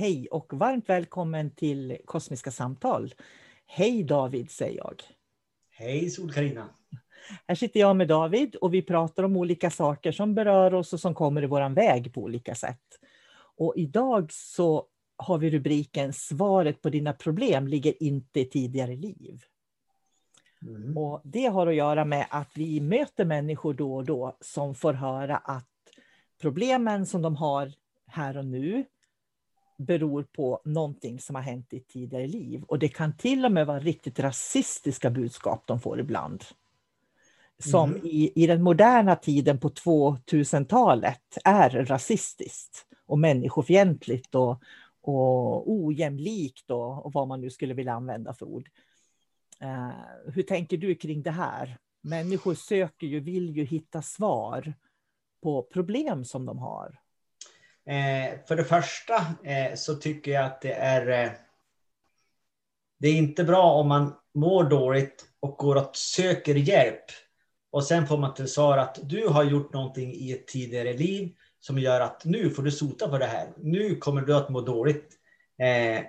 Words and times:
Hej 0.00 0.28
och 0.30 0.52
varmt 0.52 0.88
välkommen 0.88 1.50
till 1.50 1.98
Kosmiska 2.04 2.50
samtal. 2.50 3.14
Hej 3.66 4.04
David 4.04 4.50
säger 4.50 4.76
jag. 4.76 5.02
Hej 5.70 6.10
Sol-Carina. 6.10 6.68
Här 7.48 7.54
sitter 7.54 7.80
jag 7.80 7.96
med 7.96 8.08
David 8.08 8.54
och 8.54 8.74
vi 8.74 8.82
pratar 8.82 9.22
om 9.22 9.36
olika 9.36 9.70
saker 9.70 10.12
som 10.12 10.34
berör 10.34 10.74
oss 10.74 10.92
och 10.92 11.00
som 11.00 11.14
kommer 11.14 11.42
i 11.42 11.46
våran 11.46 11.74
väg 11.74 12.14
på 12.14 12.22
olika 12.22 12.54
sätt. 12.54 12.98
Och 13.56 13.74
idag 13.76 14.32
så 14.32 14.86
har 15.16 15.38
vi 15.38 15.50
rubriken 15.50 16.12
Svaret 16.12 16.82
på 16.82 16.90
dina 16.90 17.12
problem 17.12 17.68
ligger 17.68 18.02
inte 18.02 18.40
i 18.40 18.44
tidigare 18.44 18.96
liv. 18.96 19.42
Mm. 20.62 20.98
Och 20.98 21.20
Det 21.24 21.46
har 21.46 21.66
att 21.66 21.74
göra 21.74 22.04
med 22.04 22.26
att 22.30 22.50
vi 22.54 22.80
möter 22.80 23.24
människor 23.24 23.74
då 23.74 23.96
och 23.96 24.04
då 24.04 24.36
som 24.40 24.74
får 24.74 24.92
höra 24.92 25.36
att 25.36 25.68
problemen 26.40 27.06
som 27.06 27.22
de 27.22 27.36
har 27.36 27.72
här 28.06 28.36
och 28.36 28.44
nu 28.44 28.84
beror 29.80 30.22
på 30.22 30.60
någonting 30.64 31.20
som 31.20 31.34
har 31.34 31.42
hänt 31.42 31.72
i 31.72 31.80
tidigare 31.80 32.26
liv. 32.26 32.62
Och 32.68 32.78
det 32.78 32.88
kan 32.88 33.16
till 33.16 33.44
och 33.44 33.52
med 33.52 33.66
vara 33.66 33.78
riktigt 33.78 34.18
rasistiska 34.18 35.10
budskap 35.10 35.62
de 35.66 35.80
får 35.80 36.00
ibland. 36.00 36.44
Som 37.58 37.90
mm. 37.90 38.06
i, 38.06 38.32
i 38.34 38.46
den 38.46 38.62
moderna 38.62 39.16
tiden 39.16 39.58
på 39.58 39.68
2000-talet 39.68 41.38
är 41.44 41.70
rasistiskt 41.70 42.86
och 43.06 43.18
människofientligt 43.18 44.34
och, 44.34 44.62
och 45.00 45.70
ojämlikt 45.72 46.70
och, 46.70 47.06
och 47.06 47.12
vad 47.12 47.28
man 47.28 47.40
nu 47.40 47.50
skulle 47.50 47.74
vilja 47.74 47.92
använda 47.92 48.34
för 48.34 48.46
ord. 48.46 48.68
Uh, 49.62 49.90
hur 50.34 50.42
tänker 50.42 50.76
du 50.76 50.94
kring 50.94 51.22
det 51.22 51.30
här? 51.30 51.78
Människor 52.00 52.54
söker 52.54 53.06
ju, 53.06 53.20
vill 53.20 53.56
ju 53.56 53.64
hitta 53.64 54.02
svar 54.02 54.74
på 55.42 55.62
problem 55.62 56.24
som 56.24 56.46
de 56.46 56.58
har. 56.58 56.98
Eh, 57.90 58.38
för 58.48 58.56
det 58.56 58.64
första 58.64 59.14
eh, 59.44 59.74
så 59.74 59.94
tycker 59.94 60.30
jag 60.30 60.44
att 60.44 60.60
det 60.60 60.72
är 60.72 61.24
eh, 61.24 61.30
det 63.00 63.08
är 63.08 63.14
inte 63.14 63.44
bra 63.44 63.72
om 63.72 63.88
man 63.88 64.14
mår 64.34 64.64
dåligt 64.64 65.24
och 65.40 65.56
går 65.56 65.76
och 65.76 65.96
söker 65.96 66.54
hjälp 66.54 67.04
och 67.70 67.84
sen 67.84 68.06
får 68.06 68.18
man 68.18 68.34
till 68.34 68.48
svar 68.48 68.78
att 68.78 68.98
du 69.02 69.28
har 69.28 69.44
gjort 69.44 69.72
någonting 69.72 70.14
i 70.14 70.32
ett 70.32 70.46
tidigare 70.46 70.92
liv 70.92 71.32
som 71.60 71.78
gör 71.78 72.00
att 72.00 72.24
nu 72.24 72.50
får 72.50 72.62
du 72.62 72.70
sota 72.70 73.10
för 73.10 73.18
det 73.18 73.26
här. 73.26 73.48
Nu 73.56 73.96
kommer 73.96 74.20
du 74.20 74.36
att 74.36 74.48
må 74.48 74.60
dåligt. 74.60 75.12
Eh, 75.58 76.04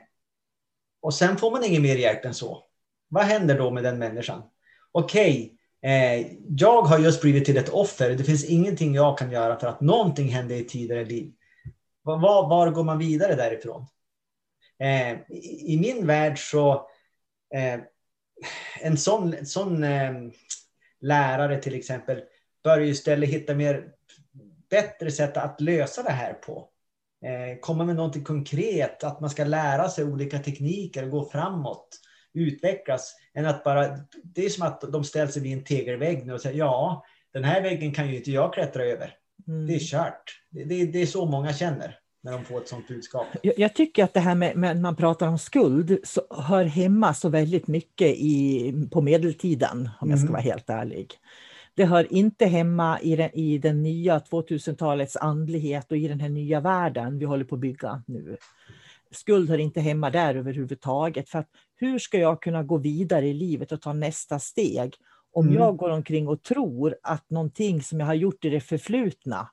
och 1.01 1.13
sen 1.13 1.37
får 1.37 1.51
man 1.51 1.63
ingen 1.63 1.81
mer 1.81 1.95
hjälp 1.95 2.25
än 2.25 2.33
så. 2.33 2.63
Vad 3.09 3.23
händer 3.23 3.57
då 3.57 3.71
med 3.71 3.83
den 3.83 3.99
människan? 3.99 4.41
Okej, 4.91 5.53
okay, 5.81 5.91
eh, 5.91 6.27
jag 6.47 6.81
har 6.81 6.99
just 6.99 7.21
blivit 7.21 7.45
till 7.45 7.57
ett 7.57 7.69
offer. 7.69 8.09
Det 8.09 8.23
finns 8.23 8.45
ingenting 8.45 8.93
jag 8.93 9.17
kan 9.17 9.31
göra 9.31 9.59
för 9.59 9.67
att 9.67 9.81
någonting 9.81 10.27
hände 10.27 10.55
i 10.55 10.61
ett 10.61 10.69
tidigare 10.69 11.05
liv. 11.05 11.33
Var, 12.03 12.49
var 12.49 12.71
går 12.71 12.83
man 12.83 12.97
vidare 12.97 13.35
därifrån? 13.35 13.87
Eh, 14.79 15.11
i, 15.29 15.73
I 15.73 15.77
min 15.79 16.07
värld 16.07 16.39
så 16.39 16.73
eh, 17.53 17.79
en 18.81 18.97
sån, 18.97 19.45
sån 19.45 19.83
eh, 19.83 20.13
lärare 21.01 21.61
till 21.61 21.75
exempel 21.75 22.23
bör 22.63 22.79
ju 22.79 22.87
istället 22.87 23.29
hitta 23.29 23.55
mer 23.55 23.91
bättre 24.69 25.11
sätt 25.11 25.37
att 25.37 25.61
lösa 25.61 26.03
det 26.03 26.11
här 26.11 26.33
på. 26.33 26.69
Eh, 27.25 27.59
komma 27.59 27.85
med 27.85 27.95
någonting 27.95 28.23
konkret, 28.23 29.03
att 29.03 29.19
man 29.21 29.29
ska 29.29 29.43
lära 29.43 29.89
sig 29.89 30.05
olika 30.05 30.39
tekniker 30.39 31.05
gå 31.05 31.29
framåt, 31.29 31.99
utvecklas, 32.33 33.15
än 33.33 33.45
att 33.45 33.63
bara, 33.63 33.97
det 34.23 34.45
är 34.45 34.49
som 34.49 34.67
att 34.67 34.81
de 34.81 35.03
ställer 35.03 35.31
sig 35.31 35.41
vid 35.41 35.53
en 35.57 35.63
tegelvägg 35.63 36.25
nu 36.25 36.33
och 36.33 36.41
säger 36.41 36.57
ja, 36.57 37.05
den 37.33 37.43
här 37.43 37.61
väggen 37.61 37.93
kan 37.93 38.09
ju 38.09 38.17
inte 38.17 38.31
jag 38.31 38.53
klättra 38.53 38.83
över. 38.83 39.15
Mm. 39.47 39.67
Det 39.67 39.75
är 39.75 39.79
kört. 39.79 40.41
Det, 40.49 40.63
det, 40.63 40.85
det, 40.85 41.01
är 41.01 41.05
så 41.05 41.25
många 41.25 41.53
känner 41.53 41.97
när 42.23 42.31
de 42.31 42.45
får 42.45 42.61
ett 42.61 42.67
sånt 42.67 42.87
budskap. 42.87 43.27
Jag, 43.43 43.59
jag 43.59 43.75
tycker 43.75 44.03
att 44.03 44.13
det 44.13 44.19
här 44.19 44.35
med, 44.35 44.55
med 44.57 44.81
man 44.81 44.95
pratar 44.95 45.27
om 45.27 45.37
skuld 45.37 45.97
så 46.03 46.21
hör 46.29 46.63
hemma 46.63 47.13
så 47.13 47.29
väldigt 47.29 47.67
mycket 47.67 48.07
i, 48.07 48.73
på 48.91 49.01
medeltiden, 49.01 49.89
om 49.99 50.09
jag 50.09 50.19
ska 50.19 50.27
mm. 50.27 50.33
vara 50.33 50.41
helt 50.41 50.69
ärlig. 50.69 51.13
Det 51.73 51.85
hör 51.85 52.13
inte 52.13 52.45
hemma 52.45 52.99
i 52.99 53.15
den, 53.15 53.29
i 53.35 53.57
den 53.57 53.83
nya 53.83 54.19
2000-talets 54.19 55.17
andlighet 55.17 55.91
och 55.91 55.97
i 55.97 56.07
den 56.07 56.19
här 56.19 56.29
nya 56.29 56.59
världen 56.59 57.19
vi 57.19 57.25
håller 57.25 57.45
på 57.45 57.55
att 57.55 57.61
bygga 57.61 58.03
nu. 58.07 58.37
Skuld 59.11 59.49
hör 59.49 59.57
inte 59.57 59.81
hemma 59.81 60.09
där 60.09 60.35
överhuvudtaget. 60.35 61.29
För 61.29 61.39
att 61.39 61.49
hur 61.75 61.99
ska 61.99 62.17
jag 62.17 62.41
kunna 62.41 62.63
gå 62.63 62.77
vidare 62.77 63.27
i 63.27 63.33
livet 63.33 63.71
och 63.71 63.81
ta 63.81 63.93
nästa 63.93 64.39
steg 64.39 64.95
Om 65.33 65.47
Mm. 65.47 65.59
jag 65.59 65.77
går 65.77 65.89
omkring 65.89 66.27
och 66.27 66.43
tror 66.43 66.95
att 67.03 67.29
någonting 67.29 67.81
som 67.81 67.99
jag 67.99 68.07
har 68.07 68.13
gjort 68.13 68.45
i 68.45 68.49
det 68.49 68.59
förflutna 68.61 69.49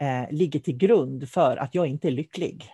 eh, 0.00 0.30
ligger 0.34 0.60
till 0.60 0.76
grund 0.76 1.28
för 1.28 1.56
att 1.56 1.74
jag 1.74 1.86
inte 1.86 2.08
är 2.08 2.12
lycklig. 2.12 2.70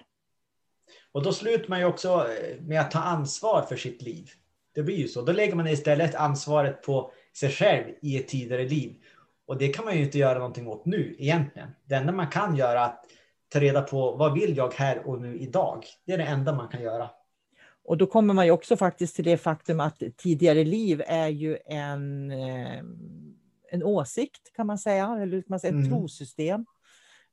Och 1.13 1.23
då 1.23 1.33
slutar 1.33 1.69
man 1.69 1.79
ju 1.79 1.85
också 1.85 2.09
eh, 2.09 2.61
med 2.61 2.81
att 2.81 2.91
ta 2.91 2.99
ansvar 2.99 3.63
för 3.63 3.77
sitt 3.77 4.03
liv. 4.03 4.29
Det 4.75 4.83
blir 4.83 4.97
ju 4.97 5.09
så. 5.09 5.23
Då 5.23 5.33
lägger 5.33 5.55
man 5.55 5.67
istället 5.69 6.15
ansvaret 6.15 6.83
på 6.83 7.13
sig 7.37 7.51
själv 7.51 7.85
i 8.03 8.17
ett 8.17 8.29
tidigare 8.29 8.69
liv. 8.69 8.97
Och 9.47 9.59
det 9.59 9.69
kan 9.69 9.85
man 9.85 9.97
ju 9.97 10.03
inte 10.05 10.19
göra 10.19 10.39
någonting 10.39 10.69
åt 10.69 10.87
nu 10.87 11.17
egentligen. 11.19 11.69
Det 11.85 11.95
enda 11.95 12.13
man 12.13 12.27
kan 12.29 12.57
göra 12.57 12.81
är 12.81 12.85
att 12.85 13.05
ta 13.49 13.61
reda 13.61 13.83
på 13.83 14.13
vad 14.17 14.35
vill 14.35 14.57
jag 14.57 14.73
här 14.75 15.07
och 15.09 15.21
nu 15.21 15.39
idag. 15.39 15.85
Det 16.07 16.13
är 16.13 16.19
det 16.19 16.25
enda 16.25 16.55
man 16.55 16.69
kan 16.69 16.83
göra. 16.83 17.11
Och 17.89 17.99
då 17.99 18.07
kommer 18.07 18.35
man 18.35 18.47
ju 18.47 18.53
också 18.53 18.77
faktiskt 18.77 19.17
till 19.17 19.25
det 19.25 19.37
faktum 19.37 19.81
att 19.81 20.03
tidigare 20.17 20.65
liv 20.65 21.03
är 21.07 21.29
ju 21.29 21.59
en, 21.67 22.31
eh, 22.31 22.79
en 23.71 23.83
åsikt 23.83 24.53
kan 24.57 24.67
man 24.67 24.79
säga, 24.79 25.19
eller 25.23 25.45
man 25.47 25.61
säga, 25.61 25.71
ett 25.71 25.87
Mm. 25.87 25.91
trosystem. 25.91 26.67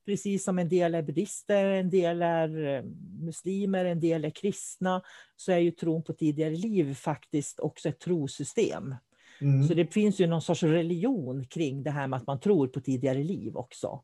Precis 0.06 0.44
som 0.44 0.58
en 0.58 0.68
del 0.68 0.94
är 0.94 1.02
buddister, 1.02 1.64
en 1.64 1.90
del 1.90 2.22
är 2.22 2.76
eh, 2.76 2.82
muslimer, 3.20 3.84
en 3.84 4.00
del 4.00 4.24
är 4.24 4.30
kristna, 4.30 5.02
så 5.36 5.52
är 5.52 5.58
ju 5.58 5.70
tron 5.70 6.02
på 6.02 6.12
tidigare 6.12 6.56
liv 6.56 6.94
faktiskt 6.94 7.60
också 7.60 7.88
ett 7.88 7.98
trosystem. 8.00 8.94
Mm. 9.40 9.68
Så 9.68 9.74
det 9.74 9.92
finns 9.94 10.20
ju 10.20 10.26
någon 10.26 10.42
sorts 10.42 10.62
religion 10.62 11.46
kring 11.46 11.82
det 11.82 11.90
här 11.90 12.06
med 12.06 12.16
att 12.16 12.26
man 12.26 12.40
tror 12.40 12.68
på 12.68 12.80
tidigare 12.80 13.22
liv 13.22 13.56
också. 13.56 14.02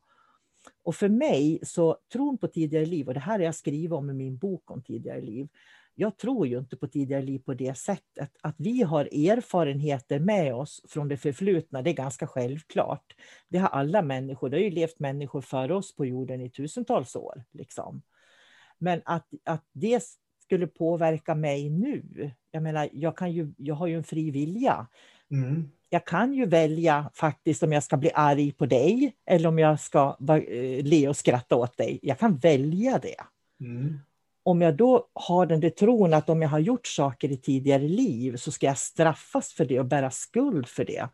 Och 0.83 0.95
för 0.95 1.09
mig 1.09 1.59
så 1.63 1.97
tron 2.13 2.37
på 2.37 2.47
tidigare 2.47 2.85
liv, 2.85 3.07
och 3.07 3.13
det 3.13 3.19
här 3.19 3.39
har 3.39 3.45
jag 3.45 3.55
skrivit 3.55 3.91
om 3.91 4.09
i 4.09 4.13
min 4.13 4.37
bok 4.37 4.71
om 4.71 4.81
tidigare 4.83 5.21
liv. 5.21 5.47
Jag 5.95 6.17
tror 6.17 6.47
ju 6.47 6.57
inte 6.59 6.77
på 6.77 6.87
tidigare 6.87 7.21
liv 7.21 7.39
på 7.39 7.53
det 7.53 7.77
sättet. 7.77 8.31
Att 8.41 8.55
vi 8.57 8.81
har 8.81 9.05
erfarenheter 9.05 10.19
med 10.19 10.55
oss 10.55 10.81
från 10.89 11.07
det 11.07 11.17
förflutna, 11.17 11.81
det 11.81 11.89
är 11.89 11.93
ganska 11.93 12.27
självklart. 12.27 13.15
Det 13.49 13.57
har 13.57 13.69
alla 13.69 14.01
människor, 14.01 14.49
det 14.49 14.57
har 14.57 14.63
ju 14.63 14.71
levt 14.71 14.99
människor 14.99 15.41
före 15.41 15.75
oss 15.75 15.95
på 15.95 16.05
jorden 16.05 16.41
i 16.41 16.49
tusentals 16.49 17.15
år. 17.15 17.43
Liksom. 17.51 18.01
Men 18.77 19.01
att, 19.05 19.27
att 19.43 19.65
det 19.71 20.03
skulle 20.43 20.67
påverka 20.67 21.35
mig 21.35 21.69
nu, 21.69 22.31
jag 22.51 22.63
menar, 22.63 22.89
jag, 22.93 23.17
kan 23.17 23.31
ju, 23.31 23.53
jag 23.57 23.75
har 23.75 23.87
ju 23.87 23.97
en 23.97 24.03
fri 24.03 24.31
vilja 24.31 24.87
Mm. 25.31 25.69
jag 25.89 26.05
kan 26.05 26.33
ju 26.33 26.45
välja 26.45 27.09
faktiskt 27.13 27.63
om 27.63 27.71
jag 27.71 27.83
ska 27.83 27.97
bli 27.97 28.11
arg 28.13 28.51
på 28.51 28.65
dig 28.65 29.15
eller 29.25 29.49
om 29.49 29.59
jag 29.59 29.79
ska 29.79 30.17
eh, 30.29 30.83
le 30.83 31.07
och 31.07 31.17
skratta 31.17 31.55
åt 31.55 31.77
dig. 31.77 31.99
Jag 32.01 32.19
kan 32.19 32.37
välja 32.37 32.99
det. 32.99 33.15
Mm. 33.59 33.99
Om 34.43 34.61
jag 34.61 34.75
då 34.75 35.07
har 35.13 35.45
den 35.45 35.59
där 35.59 35.69
tron 35.69 36.13
att 36.13 36.29
om 36.29 36.41
jag 36.41 36.49
har 36.49 36.59
gjort 36.59 36.87
saker 36.87 37.31
i 37.31 37.37
tidigare 37.37 37.87
liv 37.87 38.35
så 38.35 38.51
ska 38.51 38.65
jag 38.65 38.77
straffas 38.77 39.53
för 39.53 39.65
det 39.65 39.79
och 39.79 39.85
bära 39.85 40.11
skuld 40.11 40.67
för 40.67 40.85
det. 40.85 41.09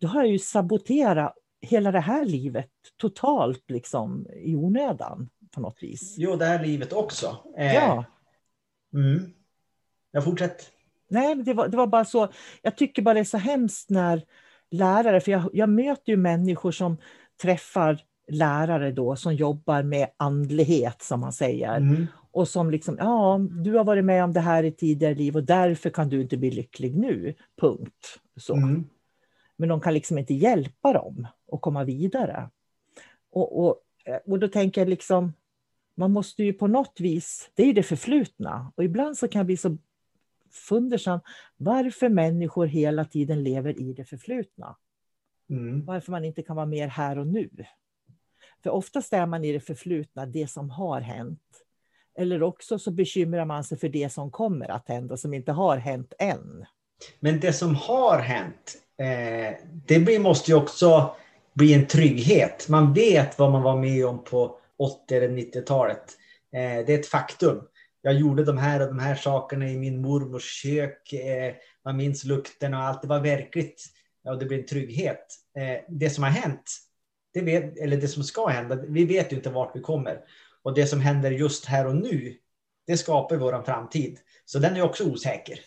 Då 0.00 0.08
har 0.08 0.22
jag 0.22 0.32
ju 0.32 0.38
saboterat 0.38 1.34
hela 1.60 1.92
det 1.92 2.00
här 2.00 2.24
livet 2.24 2.70
totalt 2.96 3.70
liksom 3.70 4.26
i 4.34 4.56
onödan 4.56 5.30
på 5.54 5.60
något 5.60 5.82
vis. 5.82 6.14
Jo, 6.18 6.36
det 6.36 6.44
här 6.44 6.64
livet 6.64 6.92
också. 6.92 7.36
Eh, 7.58 7.74
Ja. 7.74 8.04
Mm. 8.94 9.32
Jag 10.10 10.24
fortsätter. 10.24 10.66
Nej, 11.08 11.34
det 11.34 11.54
var, 11.54 11.68
det 11.68 11.76
var 11.76 11.86
bara 11.86 12.04
så. 12.04 12.28
Jag 12.62 12.76
tycker 12.76 13.02
bara 13.02 13.14
det 13.14 13.20
är 13.20 13.24
så 13.24 13.38
hemskt 13.38 13.90
när 13.90 14.22
lärare, 14.70 15.20
för 15.20 15.32
jag, 15.32 15.50
jag 15.52 15.68
möter 15.68 16.12
ju 16.12 16.16
människor 16.16 16.72
som 16.72 16.96
träffar 17.42 18.00
lärare 18.28 18.92
då 18.92 19.16
som 19.16 19.34
jobbar 19.34 19.82
med 19.82 20.08
andlighet 20.16 21.02
som 21.02 21.20
man 21.20 21.32
säger. 21.32 21.76
Mm. 21.76 22.06
Och 22.34 22.48
som 22.48 22.70
liksom, 22.70 22.96
ja, 22.98 23.40
du 23.50 23.72
har 23.72 23.84
varit 23.84 24.04
med 24.04 24.24
om 24.24 24.32
det 24.32 24.40
här 24.40 24.64
i 24.64 24.72
tidigare 24.72 25.14
liv 25.14 25.36
och 25.36 25.44
därför 25.44 25.90
kan 25.90 26.08
du 26.08 26.20
inte 26.20 26.36
bli 26.36 26.50
lycklig 26.50 26.96
nu. 26.96 27.34
Punkt. 27.60 28.20
Så. 28.36 28.56
Mm. 28.56 28.84
Men 29.56 29.68
de 29.68 29.80
kan 29.80 29.94
liksom 29.94 30.18
inte 30.18 30.34
hjälpa 30.34 30.92
dem 30.92 31.26
att 31.52 31.60
komma 31.60 31.84
vidare. 31.84 32.50
Och, 33.30 33.64
och, 33.64 33.76
och 34.26 34.38
då 34.38 34.48
tänker 34.48 34.80
jag 34.80 34.88
liksom, 34.88 35.32
man 35.94 36.10
måste 36.12 36.44
ju 36.44 36.52
på 36.52 36.66
något 36.66 37.00
vis, 37.00 37.50
det 37.54 37.62
är 37.62 37.66
ju 37.66 37.72
det 37.72 37.82
förflutna. 37.82 38.72
Och 38.74 38.84
ibland 38.84 39.18
så 39.18 39.28
kan 39.28 39.38
jag 39.38 39.46
bli 39.46 39.56
så 39.56 39.78
fundersam 40.50 41.20
varför 41.56 42.08
människor 42.08 42.66
hela 42.66 43.04
tiden 43.04 43.42
lever 43.42 43.80
i 43.80 43.92
det 43.92 44.04
förflutna. 44.04 44.76
Mm. 45.50 45.84
Varför 45.84 46.12
man 46.12 46.24
inte 46.24 46.42
kan 46.42 46.56
vara 46.56 46.66
mer 46.66 46.88
här 46.88 47.18
och 47.18 47.26
nu. 47.26 47.50
För 48.62 48.70
oftast 48.70 49.12
är 49.12 49.26
man 49.26 49.44
i 49.44 49.52
det 49.52 49.60
förflutna, 49.60 50.26
det 50.26 50.50
som 50.50 50.70
har 50.70 51.00
hänt. 51.00 51.63
Eller 52.18 52.42
också 52.42 52.78
så 52.78 52.90
bekymrar 52.90 53.44
man 53.44 53.64
sig 53.64 53.78
för 53.78 53.88
det 53.88 54.12
som 54.12 54.30
kommer 54.30 54.70
att 54.70 54.88
hända, 54.88 55.16
som 55.16 55.34
inte 55.34 55.52
har 55.52 55.76
hänt 55.76 56.12
än. 56.18 56.64
Men 57.20 57.40
det 57.40 57.52
som 57.52 57.74
har 57.74 58.18
hänt, 58.18 58.76
eh, 58.98 59.54
det 59.86 59.98
blir, 59.98 60.18
måste 60.18 60.50
ju 60.50 60.56
också 60.56 61.16
bli 61.54 61.74
en 61.74 61.86
trygghet. 61.86 62.68
Man 62.68 62.92
vet 62.92 63.38
vad 63.38 63.52
man 63.52 63.62
var 63.62 63.76
med 63.76 64.06
om 64.06 64.24
på 64.24 64.58
80 64.78 65.14
eller 65.14 65.28
90-talet. 65.28 66.04
Eh, 66.52 66.86
det 66.86 66.94
är 66.94 66.98
ett 66.98 67.06
faktum. 67.06 67.62
Jag 68.02 68.14
gjorde 68.14 68.44
de 68.44 68.58
här 68.58 68.80
och 68.80 68.86
de 68.86 68.98
här 68.98 69.14
sakerna 69.14 69.68
i 69.68 69.76
min 69.76 70.00
mormors 70.00 70.62
kök. 70.62 71.12
Eh, 71.12 71.54
man 71.84 71.96
minns 71.96 72.24
lukten 72.24 72.74
och 72.74 72.80
allt. 72.80 73.02
Det 73.02 73.08
var 73.08 73.20
verkligt. 73.20 73.84
Ja, 74.22 74.34
det 74.34 74.46
blir 74.46 74.58
en 74.58 74.66
trygghet. 74.66 75.26
Eh, 75.58 75.84
det 75.88 76.10
som 76.10 76.24
har 76.24 76.30
hänt, 76.30 76.70
det 77.34 77.40
vet, 77.40 77.78
eller 77.78 77.96
det 77.96 78.08
som 78.08 78.24
ska 78.24 78.46
hända, 78.46 78.76
vi 78.88 79.04
vet 79.04 79.32
ju 79.32 79.36
inte 79.36 79.50
vart 79.50 79.76
vi 79.76 79.80
kommer. 79.80 80.20
Och 80.64 80.74
det 80.74 80.86
som 80.86 81.00
händer 81.00 81.30
just 81.30 81.64
här 81.64 81.86
och 81.86 81.96
nu, 81.96 82.36
det 82.86 82.96
skapar 82.96 83.36
vår 83.36 83.62
framtid. 83.62 84.18
Så 84.44 84.58
den 84.58 84.76
är 84.76 84.82
också 84.82 85.10
osäker. 85.10 85.60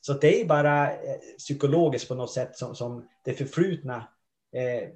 Så 0.00 0.12
det 0.12 0.40
är 0.40 0.44
bara 0.44 0.92
eh, 0.92 1.16
psykologiskt 1.38 2.08
på 2.08 2.14
något 2.14 2.32
sätt 2.32 2.56
som, 2.56 2.74
som 2.74 3.08
det 3.24 3.34
förflutna. 3.34 3.96
Eh, 4.52 4.88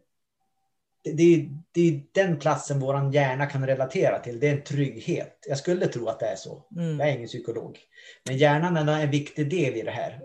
det, 1.05 1.13
det, 1.13 1.35
är, 1.35 1.51
det 1.73 1.81
är 1.81 2.03
den 2.13 2.39
platsen 2.39 2.81
vår 2.81 3.15
hjärna 3.15 3.47
kan 3.47 3.67
relatera 3.67 4.19
till. 4.19 4.41
Det 4.41 4.49
är 4.49 4.57
en 4.57 4.65
trygghet. 4.65 5.47
Jag 5.49 5.59
skulle 5.59 5.87
tro 5.87 6.09
att 6.09 6.21
det 6.21 6.27
är 6.27 6.37
så. 6.37 6.67
Mm. 6.77 7.01
Jag 7.01 7.09
är 7.09 7.17
ingen 7.17 7.27
psykolog. 7.27 7.79
Men 8.25 8.37
hjärnan 8.37 8.77
är 8.77 9.05
en 9.05 9.11
viktig 9.11 9.51
del 9.51 9.77
i 9.77 9.83
det 9.83 9.91
här. 9.91 10.21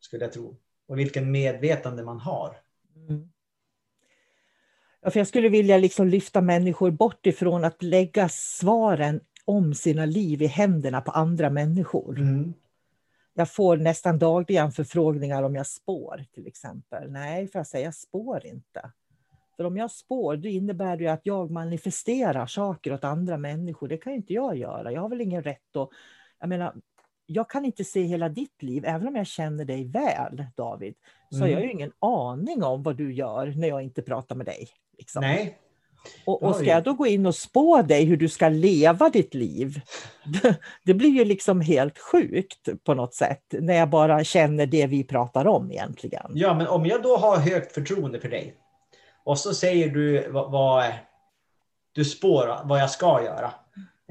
Skulle 0.00 0.24
jag 0.24 0.32
tro. 0.32 0.56
Och 0.88 0.98
vilken 0.98 1.30
medvetande 1.30 2.04
man 2.04 2.20
har. 2.20 2.56
Mm. 3.08 3.30
Ja, 5.00 5.10
för 5.10 5.20
jag 5.20 5.26
skulle 5.26 5.48
vilja 5.48 5.78
liksom 5.78 6.08
lyfta 6.08 6.40
människor 6.40 6.90
bort 6.90 7.26
ifrån 7.26 7.64
att 7.64 7.82
lägga 7.82 8.28
svaren 8.28 9.20
om 9.44 9.74
sina 9.74 10.04
liv 10.04 10.42
i 10.42 10.46
händerna 10.46 11.00
på 11.00 11.10
andra 11.10 11.50
människor. 11.50 12.18
Mm. 12.18 12.54
Jag 13.34 13.52
får 13.52 13.76
nästan 13.76 14.18
dagligen 14.18 14.72
förfrågningar 14.72 15.42
om 15.42 15.54
jag 15.54 15.66
spår 15.66 16.24
till 16.34 16.46
exempel. 16.46 17.10
Nej, 17.12 17.48
får 17.48 17.58
jag 17.58 17.66
säga, 17.66 17.84
jag 17.84 17.94
spår 17.94 18.46
inte. 18.46 18.90
För 19.56 19.64
om 19.64 19.76
jag 19.76 19.90
spår, 19.90 20.36
då 20.36 20.48
innebär 20.48 20.96
det 20.96 21.06
att 21.08 21.20
jag 21.22 21.50
manifesterar 21.50 22.46
saker 22.46 22.92
åt 22.92 23.04
andra 23.04 23.38
människor. 23.38 23.88
Det 23.88 23.96
kan 23.96 24.12
inte 24.12 24.32
jag 24.32 24.56
göra. 24.56 24.92
Jag 24.92 25.00
har 25.00 25.08
väl 25.08 25.20
ingen 25.20 25.42
rätt 25.42 25.76
att... 25.76 25.88
Jag 26.40 26.48
menar, 26.48 26.74
jag 27.26 27.50
kan 27.50 27.64
inte 27.64 27.84
se 27.84 28.02
hela 28.02 28.28
ditt 28.28 28.62
liv, 28.62 28.84
även 28.86 29.08
om 29.08 29.16
jag 29.16 29.26
känner 29.26 29.64
dig 29.64 29.84
väl, 29.84 30.44
David. 30.56 30.94
Så 31.30 31.38
har 31.38 31.46
Mm. 31.46 31.58
jag 31.58 31.66
ju 31.66 31.72
ingen 31.72 31.92
aning 31.98 32.62
om 32.62 32.82
vad 32.82 32.96
du 32.96 33.12
gör 33.14 33.46
när 33.56 33.68
jag 33.68 33.82
inte 33.82 34.02
pratar 34.02 34.36
med 34.36 34.46
dig. 34.46 34.68
Liksom. 34.98 35.20
Nej. 35.20 35.58
Och, 36.24 36.42
och 36.42 36.56
ska 36.56 36.64
jag 36.64 36.84
då 36.84 36.92
gå 36.92 37.06
in 37.06 37.26
och 37.26 37.34
spå 37.34 37.82
dig 37.82 38.04
hur 38.04 38.16
du 38.16 38.28
ska 38.28 38.48
leva 38.48 39.08
ditt 39.08 39.34
liv? 39.34 39.80
Det 40.84 40.94
blir 40.94 41.10
ju 41.10 41.24
liksom 41.24 41.60
helt 41.60 41.98
sjukt 41.98 42.68
på 42.84 42.94
något 42.94 43.14
sätt, 43.14 43.42
när 43.50 43.74
jag 43.74 43.90
bara 43.90 44.24
känner 44.24 44.66
det 44.66 44.86
vi 44.86 45.04
pratar 45.04 45.46
om 45.46 45.72
egentligen. 45.72 46.30
Ja, 46.34 46.54
men 46.54 46.66
om 46.66 46.86
jag 46.86 47.02
då 47.02 47.16
har 47.16 47.36
högt 47.36 47.72
förtroende 47.72 48.20
för 48.20 48.28
dig 48.28 48.54
och 49.24 49.38
så 49.38 49.54
säger 49.54 49.88
du 49.88 50.30
vad, 50.30 50.50
vad 50.50 50.92
du 51.92 52.04
spår 52.04 52.60
vad 52.64 52.80
jag 52.80 52.90
ska 52.90 53.22
göra. 53.24 53.52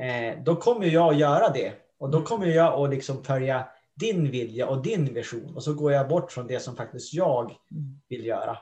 Eh, 0.01 0.43
då 0.43 0.55
kommer 0.55 0.85
jag 0.85 1.13
att 1.13 1.19
göra 1.19 1.49
det. 1.49 1.73
Och 1.99 2.09
då 2.09 2.21
kommer 2.21 2.47
jag 2.47 2.73
att 2.73 2.89
liksom 2.89 3.23
följa 3.23 3.67
din 3.95 4.31
vilja 4.31 4.67
och 4.67 4.81
din 4.81 5.13
vision. 5.13 5.55
Och 5.55 5.63
så 5.63 5.73
går 5.73 5.91
jag 5.91 6.07
bort 6.07 6.31
från 6.31 6.47
det 6.47 6.59
som 6.59 6.75
faktiskt 6.75 7.13
jag 7.13 7.51
vill 8.09 8.25
göra. 8.25 8.57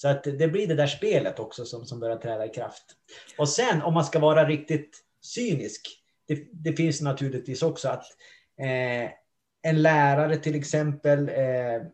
Så 0.00 0.08
att 0.08 0.24
det 0.24 0.48
blir 0.48 0.66
det 0.66 0.74
där 0.74 0.86
spelet 0.86 1.38
också 1.38 1.64
som, 1.64 1.86
som 1.86 2.00
börjar 2.00 2.16
träda 2.16 2.46
i 2.46 2.48
kraft. 2.48 2.84
Och 3.38 3.48
sen 3.48 3.82
om 3.82 3.94
man 3.94 4.04
ska 4.04 4.18
vara 4.18 4.48
riktigt 4.48 4.98
cynisk. 5.22 5.88
Det, 6.28 6.48
det 6.52 6.72
finns 6.72 7.00
naturligtvis 7.00 7.62
också 7.62 7.88
att 7.88 8.04
eh, 8.60 9.10
en 9.62 9.82
lärare 9.82 10.36
till 10.36 10.54
exempel 10.54 11.28
eh, 11.28 11.86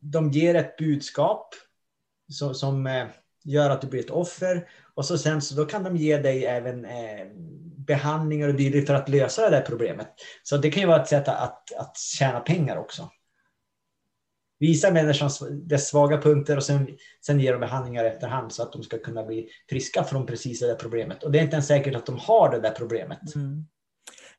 de 0.00 0.30
ger 0.30 0.54
ett 0.54 0.76
budskap 0.76 1.54
som, 2.28 2.54
som 2.54 2.86
eh, 2.86 3.06
gör 3.44 3.70
att 3.70 3.80
du 3.80 3.86
blir 3.86 4.00
ett 4.00 4.10
offer. 4.10 4.68
Och 4.94 5.06
så 5.06 5.18
sen 5.18 5.42
så 5.42 5.54
då 5.54 5.64
kan 5.64 5.84
de 5.84 5.96
ge 5.96 6.18
dig 6.18 6.46
även 6.46 6.84
eh, 6.84 7.26
behandlingar 7.76 8.48
och 8.48 8.54
dylikt 8.54 8.86
för 8.86 8.94
att 8.94 9.08
lösa 9.08 9.42
det 9.42 9.56
där 9.56 9.62
problemet. 9.62 10.08
Så 10.42 10.56
det 10.56 10.70
kan 10.70 10.80
ju 10.80 10.86
vara 10.86 11.02
ett 11.02 11.08
sätt 11.08 11.28
att, 11.28 11.72
att 11.72 11.98
tjäna 11.98 12.40
pengar 12.40 12.76
också. 12.76 13.10
Visa 14.60 14.90
människan 14.90 15.30
dess 15.50 15.88
svaga 15.88 16.20
punkter 16.20 16.56
och 16.56 16.62
sen, 16.62 16.86
sen 17.26 17.40
ger 17.40 17.52
de 17.52 17.58
behandlingar 17.58 18.04
efterhand 18.04 18.52
så 18.52 18.62
att 18.62 18.72
de 18.72 18.82
ska 18.82 18.98
kunna 18.98 19.24
bli 19.24 19.48
friska 19.68 20.04
från 20.04 20.26
precis 20.26 20.60
det 20.60 20.66
där 20.66 20.74
problemet. 20.74 21.22
Och 21.22 21.32
det 21.32 21.38
är 21.38 21.42
inte 21.42 21.54
ens 21.54 21.66
säkert 21.66 21.96
att 21.96 22.06
de 22.06 22.18
har 22.18 22.50
det 22.50 22.60
där 22.60 22.70
problemet. 22.70 23.34
Mm. 23.34 23.66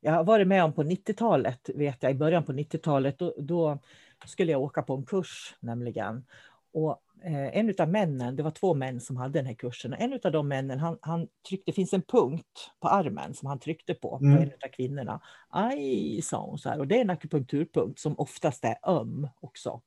Jag 0.01 0.11
har 0.11 0.23
varit 0.23 0.47
med 0.47 0.63
om 0.63 0.73
på 0.73 0.83
90-talet, 0.83 1.69
vet 1.75 2.03
jag, 2.03 2.11
i 2.11 2.15
början 2.15 2.43
på 2.43 2.53
90-talet, 2.53 3.19
då, 3.19 3.33
då 3.37 3.79
skulle 4.25 4.51
jag 4.51 4.61
åka 4.61 4.81
på 4.81 4.95
en 4.95 5.05
kurs 5.05 5.55
nämligen. 5.59 6.25
Och 6.73 7.01
eh, 7.23 7.57
en 7.57 7.73
av 7.79 7.89
männen, 7.89 8.35
det 8.35 8.43
var 8.43 8.51
två 8.51 8.73
män 8.73 9.01
som 9.01 9.17
hade 9.17 9.39
den 9.39 9.45
här 9.45 9.53
kursen, 9.53 9.93
en 9.93 10.19
av 10.23 10.31
de 10.31 10.47
männen, 10.47 10.79
han, 10.79 10.97
han 11.01 11.27
tryckte, 11.49 11.71
det 11.71 11.75
finns 11.75 11.93
en 11.93 12.01
punkt 12.01 12.71
på 12.79 12.87
armen 12.87 13.33
som 13.33 13.47
han 13.47 13.59
tryckte 13.59 13.93
på, 13.93 14.19
mm. 14.21 14.35
på 14.35 14.43
en 14.43 14.49
av 14.49 14.67
kvinnorna. 14.67 15.21
Aj, 15.49 16.21
sa 16.21 16.45
hon 16.45 16.57
så 16.57 16.69
här, 16.69 16.79
och 16.79 16.87
det 16.87 16.97
är 16.97 17.01
en 17.01 17.09
akupunkturpunkt 17.09 17.99
som 17.99 18.19
oftast 18.19 18.65
är 18.65 18.75
öm 18.83 19.27
också. 19.39 19.81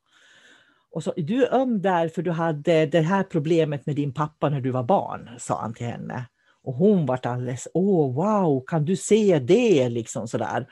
Och 0.94 1.04
så, 1.04 1.12
du 1.16 1.44
är 1.44 1.54
öm 1.54 1.82
där 1.82 2.08
för 2.08 2.22
du 2.22 2.30
hade 2.30 2.86
det 2.86 3.00
här 3.00 3.22
problemet 3.22 3.86
med 3.86 3.96
din 3.96 4.14
pappa 4.14 4.48
när 4.48 4.60
du 4.60 4.70
var 4.70 4.82
barn, 4.82 5.30
sa 5.38 5.60
han 5.60 5.74
till 5.74 5.86
henne. 5.86 6.26
Och 6.62 6.74
hon 6.74 7.06
vart 7.06 7.26
alldeles, 7.26 7.68
åh 7.74 8.14
wow, 8.14 8.64
kan 8.66 8.84
du 8.84 8.96
se 8.96 9.38
det? 9.38 9.88
Liksom 9.88 10.28
sådär. 10.28 10.66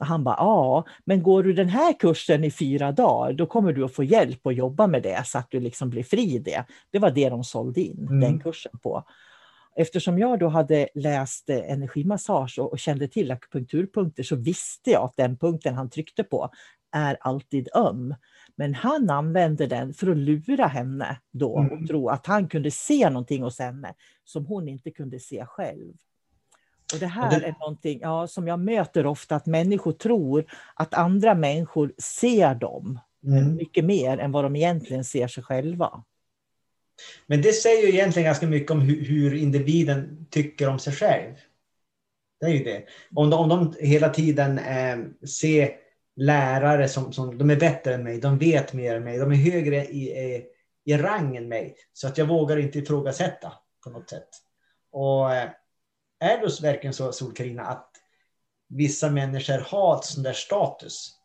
Och 0.00 0.06
han 0.06 0.24
bara, 0.24 0.36
ja, 0.38 0.84
men 1.04 1.22
går 1.22 1.42
du 1.42 1.52
den 1.52 1.68
här 1.68 1.92
kursen 1.98 2.44
i 2.44 2.50
fyra 2.50 2.92
dagar, 2.92 3.32
då 3.32 3.46
kommer 3.46 3.72
du 3.72 3.84
att 3.84 3.94
få 3.94 4.04
hjälp 4.04 4.46
att 4.46 4.56
jobba 4.56 4.86
med 4.86 5.02
det 5.02 5.26
så 5.26 5.38
att 5.38 5.50
du 5.50 5.60
liksom 5.60 5.90
blir 5.90 6.02
fri 6.02 6.34
i 6.34 6.38
det. 6.38 6.64
Det 6.90 6.98
var 6.98 7.10
det 7.10 7.28
de 7.28 7.44
sålde 7.44 7.80
in 7.80 8.06
mm. 8.08 8.20
den 8.20 8.40
kursen 8.40 8.78
på. 8.82 9.04
Eftersom 9.76 10.18
jag 10.18 10.38
då 10.38 10.48
hade 10.48 10.88
läst 10.94 11.50
energimassage 11.50 12.58
och, 12.58 12.72
och 12.72 12.78
kände 12.78 13.08
till 13.08 13.30
akupunkturpunkter 13.30 14.22
så 14.22 14.36
visste 14.36 14.90
jag 14.90 15.02
att 15.02 15.16
den 15.16 15.36
punkten 15.36 15.74
han 15.74 15.90
tryckte 15.90 16.24
på 16.24 16.50
är 16.92 17.16
alltid 17.20 17.68
öm. 17.74 18.14
Men 18.56 18.74
han 18.74 19.10
använde 19.10 19.66
den 19.66 19.94
för 19.94 20.10
att 20.10 20.16
lura 20.16 20.66
henne 20.66 21.20
då 21.30 21.52
och 21.52 21.64
mm. 21.64 21.86
tro 21.86 22.08
att 22.08 22.26
han 22.26 22.48
kunde 22.48 22.70
se 22.70 23.10
någonting 23.10 23.42
hos 23.42 23.58
henne 23.58 23.94
som 24.24 24.46
hon 24.46 24.68
inte 24.68 24.90
kunde 24.90 25.20
se 25.20 25.46
själv. 25.46 25.94
Och 26.92 26.98
det 26.98 27.06
här 27.06 27.40
det... 27.40 27.46
är 27.46 27.54
någonting 27.60 27.98
ja, 28.02 28.26
som 28.26 28.48
jag 28.48 28.60
möter 28.60 29.06
ofta, 29.06 29.36
att 29.36 29.46
människor 29.46 29.92
tror 29.92 30.44
att 30.74 30.94
andra 30.94 31.34
människor 31.34 31.92
ser 31.98 32.54
dem 32.54 33.00
mm. 33.26 33.56
mycket 33.56 33.84
mer 33.84 34.18
än 34.18 34.32
vad 34.32 34.44
de 34.44 34.56
egentligen 34.56 35.04
ser 35.04 35.28
sig 35.28 35.42
själva. 35.42 36.04
Men 37.26 37.42
det 37.42 37.52
säger 37.52 37.86
ju 37.86 37.88
egentligen 37.88 38.26
ganska 38.26 38.46
mycket 38.46 38.70
om 38.70 38.80
hur, 38.80 39.04
hur 39.04 39.34
individen 39.34 40.26
tycker 40.30 40.68
om 40.68 40.78
sig 40.78 40.92
själv. 40.92 41.34
Det 42.40 42.46
är 42.46 42.50
ju 42.50 42.64
det. 42.64 42.84
Om 43.14 43.30
de, 43.30 43.40
om 43.40 43.48
de 43.48 43.74
hela 43.80 44.08
tiden 44.08 44.58
eh, 44.58 45.26
ser 45.26 45.70
lärare 46.16 46.88
som, 46.88 47.12
som 47.12 47.38
de 47.38 47.50
är 47.50 47.56
bättre 47.56 47.94
än 47.94 48.04
mig, 48.04 48.20
de 48.20 48.38
vet 48.38 48.72
mer 48.72 48.94
än 48.94 49.04
mig, 49.04 49.18
de 49.18 49.32
är 49.32 49.36
högre 49.36 49.84
i, 49.84 50.18
i, 50.18 50.46
i 50.84 50.96
rang 50.96 51.36
än 51.36 51.48
mig. 51.48 51.76
Så 51.92 52.08
att 52.08 52.18
jag 52.18 52.26
vågar 52.26 52.56
inte 52.56 52.78
ifrågasätta 52.78 53.52
på 53.84 53.90
något 53.90 54.10
sätt. 54.10 54.28
Och 54.90 55.34
eh, 55.34 55.50
är 56.20 56.38
det 56.38 56.62
verkligen 56.62 56.94
så, 56.94 57.12
Sol-Carina, 57.12 57.62
att 57.62 57.90
vissa 58.68 59.10
människor 59.10 59.58
har 59.58 59.96
ett 59.96 60.04
sån 60.04 60.22
där 60.22 60.32
status 60.32 61.18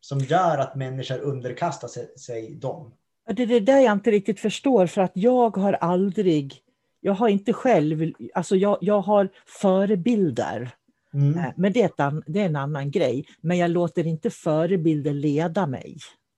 som 0.00 0.18
gör 0.18 0.58
att 0.58 0.74
människor 0.74 1.18
underkastar 1.18 1.88
sig, 1.88 2.18
sig 2.18 2.54
dem? 2.54 2.94
Det 3.26 3.42
är 3.42 3.46
det 3.46 3.60
där 3.60 3.80
jag 3.80 3.92
inte 3.92 4.10
riktigt 4.10 4.40
förstår, 4.40 4.86
för 4.86 5.00
att 5.02 5.12
jag 5.14 5.56
har 5.56 5.72
aldrig... 5.72 6.60
Jag 7.00 7.12
har 7.12 7.28
inte 7.28 7.52
själv... 7.52 8.12
Alltså 8.34 8.56
jag, 8.56 8.78
jag 8.80 9.00
har 9.00 9.28
förebilder. 9.46 10.70
Mm. 11.14 11.38
Eh, 11.38 11.52
men 11.56 11.72
det 11.72 11.82
är, 11.82 11.86
ett, 11.86 12.24
det 12.26 12.40
är 12.40 12.46
en 12.46 12.56
annan 12.56 12.90
grej. 12.90 13.26
Men 13.40 13.58
jag 13.58 13.70
låter 13.70 14.06
inte 14.06 14.30
förebilder 14.30 15.12
leda 15.12 15.66
mig. 15.66 15.96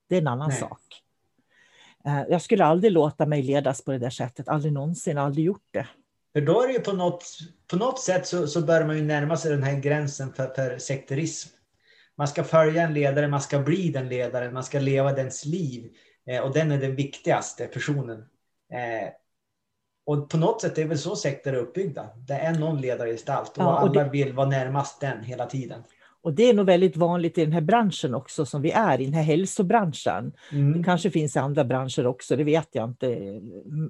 Det 0.09 0.17
är 0.17 0.21
en 0.21 0.29
annan 0.29 0.49
Nej. 0.49 0.59
sak. 0.59 0.81
Eh, 2.05 2.23
jag 2.29 2.43
skulle 2.43 2.65
aldrig 2.65 2.93
låta 2.93 3.27
mig 3.27 3.43
ledas 3.43 3.85
på 3.85 3.93
det 3.93 3.99
där 3.99 4.11
sättet. 4.11 4.49
Aldrig 4.49 4.73
någonsin, 4.73 5.19
aldrig 5.19 5.47
gjort 5.47 5.69
det. 5.71 5.87
För 6.33 6.41
då 6.41 6.63
är 6.63 6.67
det 6.67 6.73
ju 6.73 6.81
på 6.81 6.93
något, 6.93 7.25
på 7.71 7.77
något 7.77 8.01
sätt 8.01 8.27
så, 8.27 8.47
så 8.47 8.61
bör 8.61 8.85
man 8.85 8.97
ju 8.97 9.03
närma 9.03 9.37
sig 9.37 9.51
den 9.51 9.63
här 9.63 9.81
gränsen 9.81 10.33
för, 10.33 10.55
för 10.55 10.79
sekterism. 10.79 11.49
Man 12.19 12.29
ska 12.29 12.45
följa 12.45 12.83
en 12.83 12.95
ledare, 12.95 13.29
man 13.29 13.41
ska 13.41 13.59
bli 13.59 13.89
den 13.89 14.09
ledaren, 14.09 14.55
man 14.55 14.65
ska 14.65 14.79
leva 14.79 15.13
dens 15.13 15.45
liv. 15.45 15.91
Eh, 16.27 16.41
och 16.41 16.53
den 16.53 16.73
är 16.73 16.79
den 16.79 16.97
viktigaste 16.97 17.67
personen. 17.67 18.19
Eh, 18.73 19.09
och 20.07 20.29
på 20.29 20.37
något 20.37 20.61
sätt 20.61 20.79
är 20.79 20.83
det 20.83 20.89
väl 20.89 20.99
så 20.99 21.17
sekter 21.17 21.53
är 21.53 21.57
uppbyggda. 21.57 22.07
Det 22.29 22.35
är 22.35 22.59
någon 22.59 22.81
ledargestalt 22.81 23.51
och, 23.51 23.63
ja, 23.63 23.67
och 23.67 23.79
alla 23.79 24.05
det... 24.05 24.11
vill 24.11 24.33
vara 24.33 24.49
närmast 24.49 25.01
den 25.01 25.25
hela 25.25 25.47
tiden. 25.47 25.83
Och 26.23 26.33
det 26.33 26.43
är 26.43 26.55
nog 26.55 26.67
väldigt 26.67 26.97
vanligt 26.97 27.39
i 27.39 27.45
den 27.45 27.53
här 27.53 27.61
branschen 27.61 28.15
också 28.15 28.47
som 28.47 28.63
vi 28.63 28.71
är 28.71 29.01
i, 29.01 29.05
den 29.05 29.15
här 29.15 29.23
hälsobranschen. 29.23 30.33
Mm. 30.53 30.73
Det 30.73 30.85
kanske 30.85 31.11
finns 31.11 31.37
i 31.37 31.39
andra 31.39 31.65
branscher 31.65 32.07
också, 32.07 32.37
det 32.37 32.45
vet 32.45 32.69
jag 32.73 32.89
inte. 32.89 33.07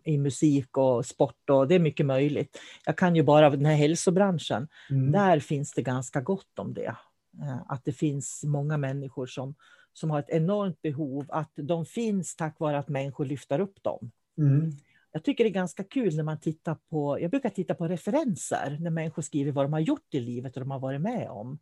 I 0.04 0.18
musik 0.18 0.76
och 0.76 1.06
sport 1.06 1.50
och 1.50 1.68
det 1.68 1.74
är 1.74 1.78
mycket 1.78 2.06
möjligt. 2.06 2.58
Jag 2.86 2.96
kan 2.96 3.16
ju 3.16 3.22
bara 3.22 3.50
den 3.50 3.64
här 3.64 3.74
hälsobranschen. 3.74 4.68
Mm. 4.90 5.12
Där 5.12 5.40
finns 5.40 5.72
det 5.72 5.82
ganska 5.82 6.20
gott 6.20 6.58
om 6.58 6.74
det. 6.74 6.96
Eh, 7.42 7.58
att 7.68 7.84
det 7.84 7.92
finns 7.92 8.42
många 8.44 8.76
människor 8.76 9.26
som, 9.26 9.54
som 9.92 10.10
har 10.10 10.18
ett 10.18 10.30
enormt 10.30 10.82
behov, 10.82 11.26
att 11.28 11.52
de 11.54 11.86
finns 11.86 12.36
tack 12.36 12.60
vare 12.60 12.78
att 12.78 12.88
människor 12.88 13.24
lyfter 13.24 13.60
upp 13.60 13.82
dem. 13.82 14.10
Mm. 14.38 14.72
Jag 15.16 15.24
tycker 15.24 15.44
det 15.44 15.50
är 15.50 15.52
ganska 15.52 15.84
kul 15.84 16.16
när 16.16 16.22
man 16.22 16.40
tittar 16.40 16.74
på, 16.74 17.20
jag 17.20 17.30
brukar 17.30 17.50
titta 17.50 17.74
på 17.74 17.88
referenser, 17.88 18.78
när 18.80 18.90
människor 18.90 19.22
skriver 19.22 19.52
vad 19.52 19.64
de 19.64 19.72
har 19.72 19.80
gjort 19.80 20.14
i 20.14 20.20
livet 20.20 20.56
och 20.56 20.60
de 20.60 20.70
har 20.70 20.78
varit 20.78 21.00
med 21.00 21.30
om. 21.30 21.58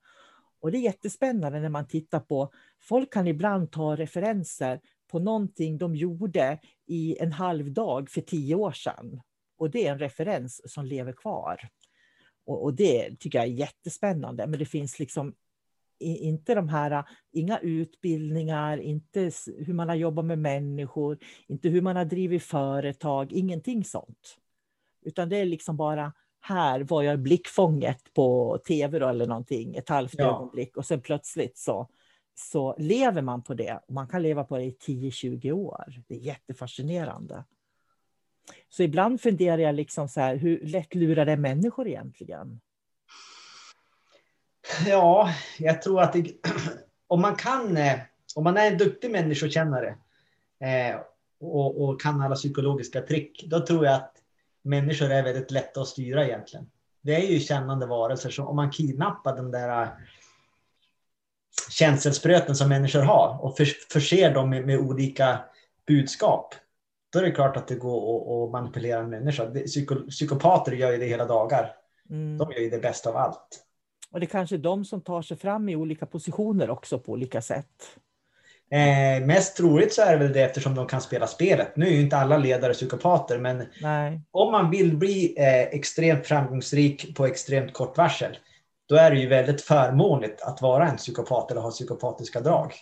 Och 0.60 0.70
det 0.72 0.78
är 0.78 0.80
jättespännande 0.80 1.60
när 1.60 1.68
man 1.68 1.88
tittar 1.88 2.20
på, 2.20 2.52
folk 2.80 3.12
kan 3.12 3.26
ibland 3.26 3.72
ta 3.72 3.96
referenser 3.96 4.80
på 5.10 5.18
någonting 5.18 5.78
de 5.78 5.96
gjorde 5.96 6.58
i 6.86 7.18
en 7.18 7.32
halv 7.32 7.72
dag 7.72 8.10
för 8.10 8.20
tio 8.20 8.54
år 8.54 8.72
sedan. 8.72 9.20
Och 9.58 9.70
det 9.70 9.86
är 9.86 9.92
en 9.92 9.98
referens 9.98 10.72
som 10.72 10.84
lever 10.84 11.12
kvar. 11.12 11.68
Och, 12.46 12.62
och 12.64 12.74
det 12.74 13.20
tycker 13.20 13.38
jag 13.38 13.48
är 13.48 13.52
jättespännande. 13.52 14.46
Men 14.46 14.58
det 14.58 14.66
finns 14.66 14.98
liksom 14.98 15.34
inte 15.98 16.54
de 16.54 16.68
här, 16.68 17.04
inga 17.32 17.58
utbildningar, 17.58 18.78
inte 18.78 19.30
hur 19.58 19.74
man 19.74 19.88
har 19.88 19.96
jobbat 19.96 20.24
med 20.24 20.38
människor, 20.38 21.18
inte 21.46 21.68
hur 21.68 21.80
man 21.82 21.96
har 21.96 22.04
drivit 22.04 22.42
företag, 22.42 23.32
ingenting 23.32 23.84
sånt. 23.84 24.38
Utan 25.04 25.28
det 25.28 25.36
är 25.36 25.44
liksom 25.44 25.76
bara 25.76 26.12
här 26.40 26.80
var 26.80 27.02
jag 27.02 27.18
blickfånget 27.18 28.14
på 28.14 28.58
tv 28.66 28.98
då, 28.98 29.08
eller 29.08 29.26
någonting, 29.26 29.74
ett 29.74 29.88
halvt 29.88 30.14
ja. 30.18 30.24
ögonblick 30.24 30.76
och 30.76 30.86
sen 30.86 31.00
plötsligt 31.00 31.58
så, 31.58 31.88
så 32.34 32.74
lever 32.78 33.22
man 33.22 33.42
på 33.42 33.54
det. 33.54 33.80
Och 33.86 33.94
man 33.94 34.08
kan 34.08 34.22
leva 34.22 34.44
på 34.44 34.56
det 34.56 34.64
i 34.64 34.76
10-20 34.86 35.52
år. 35.52 36.02
Det 36.08 36.14
är 36.14 36.18
jättefascinerande. 36.18 37.44
Så 38.68 38.82
ibland 38.82 39.20
funderar 39.20 39.58
jag 39.58 39.74
liksom 39.74 40.08
så 40.08 40.20
här, 40.20 40.36
hur 40.36 40.66
lätt 40.66 40.94
lurar 40.94 41.26
det 41.26 41.36
människor 41.36 41.88
egentligen? 41.88 42.60
Ja, 44.86 45.30
jag 45.58 45.82
tror 45.82 46.02
att 46.02 46.12
det, 46.12 46.32
om 47.08 47.20
man 47.20 47.36
kan, 47.36 47.76
eh, 47.76 47.98
om 48.34 48.44
man 48.44 48.56
är 48.56 48.70
en 48.70 48.78
duktig 48.78 49.10
människokännare 49.10 49.94
eh, 50.60 51.00
och, 51.40 51.82
och, 51.82 52.00
kan 52.00 52.22
alla 52.22 52.34
psykologiska 52.34 53.00
trick, 53.00 53.44
då 53.46 53.66
tror 53.66 53.86
jag 53.86 53.94
att 53.94 54.12
människor 54.62 55.10
är 55.10 55.22
väldigt 55.22 55.50
lätta 55.50 55.80
att 55.80 55.88
styra 55.88 56.24
egentligen. 56.26 56.66
Det 57.02 57.14
är 57.14 57.32
ju 57.32 57.40
kännande 57.40 57.86
varelser, 57.86 58.30
så 58.30 58.44
om 58.44 58.56
man 58.56 58.70
kidnappar 58.70 59.36
den 59.36 59.50
där 59.50 59.82
äh, 59.82 59.88
känselspröten 61.70 62.56
som 62.56 62.68
människor 62.68 63.02
har 63.02 63.38
och 63.44 63.56
förser 63.92 64.34
dem 64.34 64.50
med, 64.50 64.66
med, 64.66 64.78
olika 64.78 65.40
budskap, 65.86 66.54
då 67.12 67.18
är 67.18 67.22
det 67.22 67.30
klart 67.30 67.56
att 67.56 67.68
det 67.68 67.74
går 67.74 68.44
att 68.44 68.52
manipulera 68.52 69.00
en 69.00 69.10
människa. 69.10 69.50
Psyko, 69.50 70.10
psykopater 70.10 70.72
gör 70.72 70.92
ju 70.92 70.98
det 70.98 71.06
hela 71.06 71.24
dagar. 71.24 71.72
Mm. 72.10 72.38
De 72.38 72.52
gör 72.52 72.60
ju 72.60 72.70
det 72.70 72.78
bästa 72.78 73.10
av 73.10 73.16
allt. 73.16 73.63
Och 74.14 74.20
det 74.20 74.26
är 74.26 74.28
kanske 74.28 74.56
de 74.56 74.84
som 74.84 75.00
tar 75.00 75.22
sig 75.22 75.36
fram 75.36 75.68
i 75.68 75.76
olika 75.76 76.06
positioner 76.06 76.70
också 76.70 76.98
på 76.98 77.12
olika 77.12 77.42
sätt. 77.42 77.98
Eh, 78.70 79.26
mest 79.26 79.56
troligt 79.56 79.92
så 79.92 80.02
är 80.02 80.12
det 80.12 80.24
väl 80.24 80.32
det 80.32 80.42
eftersom 80.42 80.74
de 80.74 80.86
kan 80.86 81.00
spela 81.00 81.26
spelet. 81.26 81.76
Nu 81.76 81.86
är 81.86 81.90
ju 81.90 82.00
inte 82.00 82.16
alla 82.16 82.38
ledare 82.38 82.72
psykopater, 82.72 83.38
men 83.38 83.66
Nej. 83.82 84.20
om 84.30 84.52
man 84.52 84.70
vill 84.70 84.96
bli 84.96 85.34
eh, 85.38 85.62
extremt 85.62 86.26
framgångsrik 86.26 87.16
på 87.16 87.26
extremt 87.26 87.72
kort 87.72 87.98
varsel, 87.98 88.38
då 88.88 88.96
är 88.96 89.10
det 89.10 89.16
ju 89.16 89.28
väldigt 89.28 89.62
förmånligt 89.62 90.42
att 90.42 90.62
vara 90.62 90.88
en 90.88 90.96
psykopat 90.96 91.50
eller 91.50 91.60
ha 91.60 91.70
psykopatiska 91.70 92.40
drag. 92.40 92.72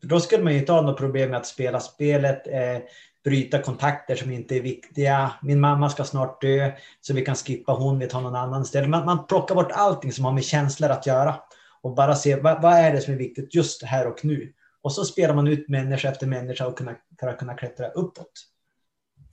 För 0.00 0.08
då 0.08 0.20
skulle 0.20 0.44
man 0.44 0.52
ju 0.52 0.58
inte 0.58 0.72
ha 0.72 0.82
något 0.82 0.98
problem 0.98 1.30
med 1.30 1.38
att 1.38 1.46
spela 1.46 1.80
spelet, 1.80 2.46
eh, 2.46 2.78
bryta 3.24 3.62
kontakter 3.62 4.16
som 4.16 4.30
inte 4.30 4.56
är 4.56 4.60
viktiga. 4.60 5.32
Min 5.42 5.60
mamma 5.60 5.90
ska 5.90 6.04
snart 6.04 6.40
dö, 6.40 6.72
så 7.00 7.14
vi 7.14 7.24
kan 7.24 7.34
skippa 7.34 7.72
hon, 7.72 7.98
vi 7.98 8.06
tar 8.06 8.20
någon 8.20 8.36
annan 8.36 8.62
istället. 8.62 8.90
Man, 8.90 9.04
man 9.04 9.26
plockar 9.26 9.54
bort 9.54 9.72
allting 9.72 10.12
som 10.12 10.24
har 10.24 10.32
med 10.32 10.44
känslor 10.44 10.90
att 10.90 11.06
göra 11.06 11.34
och 11.82 11.94
bara 11.94 12.14
se 12.14 12.36
vad, 12.36 12.62
vad 12.62 12.72
är 12.72 12.92
det 12.92 13.00
som 13.00 13.14
är 13.14 13.18
viktigt 13.18 13.54
just 13.54 13.82
här 13.82 14.06
och 14.06 14.24
nu. 14.24 14.52
Och 14.82 14.92
så 14.92 15.04
spelar 15.04 15.34
man 15.34 15.48
ut 15.48 15.68
människa 15.68 16.08
efter 16.08 16.26
människa 16.26 16.66
och 16.66 16.78
kunna, 16.78 16.96
för 17.20 17.28
att 17.28 17.38
kunna 17.38 17.54
klättra 17.54 17.88
uppåt. 17.88 18.32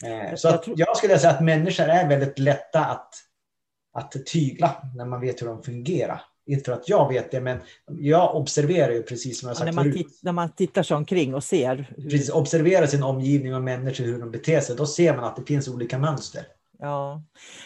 Eh, 0.05 0.35
så 0.35 0.47
jag, 0.47 0.63
tror... 0.63 0.79
jag 0.79 0.97
skulle 0.97 1.19
säga 1.19 1.33
att 1.33 1.43
människor 1.43 1.85
är 1.85 2.09
väldigt 2.09 2.39
lätta 2.39 2.85
att, 2.85 3.13
att 3.93 4.25
tygla 4.25 4.75
när 4.95 5.05
man 5.05 5.21
vet 5.21 5.41
hur 5.41 5.47
de 5.47 5.63
fungerar. 5.63 6.21
Inte 6.47 6.63
för 6.63 6.71
att 6.71 6.89
jag 6.89 7.09
vet 7.09 7.31
det, 7.31 7.41
men 7.41 7.59
jag 7.99 8.35
observerar 8.35 8.91
ju 8.91 9.03
precis 9.03 9.39
som 9.39 9.47
jag 9.47 9.57
sagt 9.57 9.67
ja, 9.67 9.71
när, 9.71 9.83
man 9.83 9.93
förut. 9.93 10.19
när 10.21 10.31
man 10.31 10.51
tittar 10.51 10.83
sig 10.83 10.97
omkring 10.97 11.35
och 11.35 11.43
ser. 11.43 11.93
Hur... 11.97 12.09
Precis, 12.09 12.29
observerar 12.29 12.85
sin 12.85 13.03
omgivning 13.03 13.55
och 13.55 13.61
människor, 13.61 14.03
hur 14.03 14.19
de 14.19 14.31
beter 14.31 14.61
sig. 14.61 14.75
Då 14.75 14.85
ser 14.85 15.15
man 15.15 15.23
att 15.23 15.35
det 15.35 15.43
finns 15.45 15.67
olika 15.67 15.97
mönster. 15.97 16.41
Ja, 16.79 17.23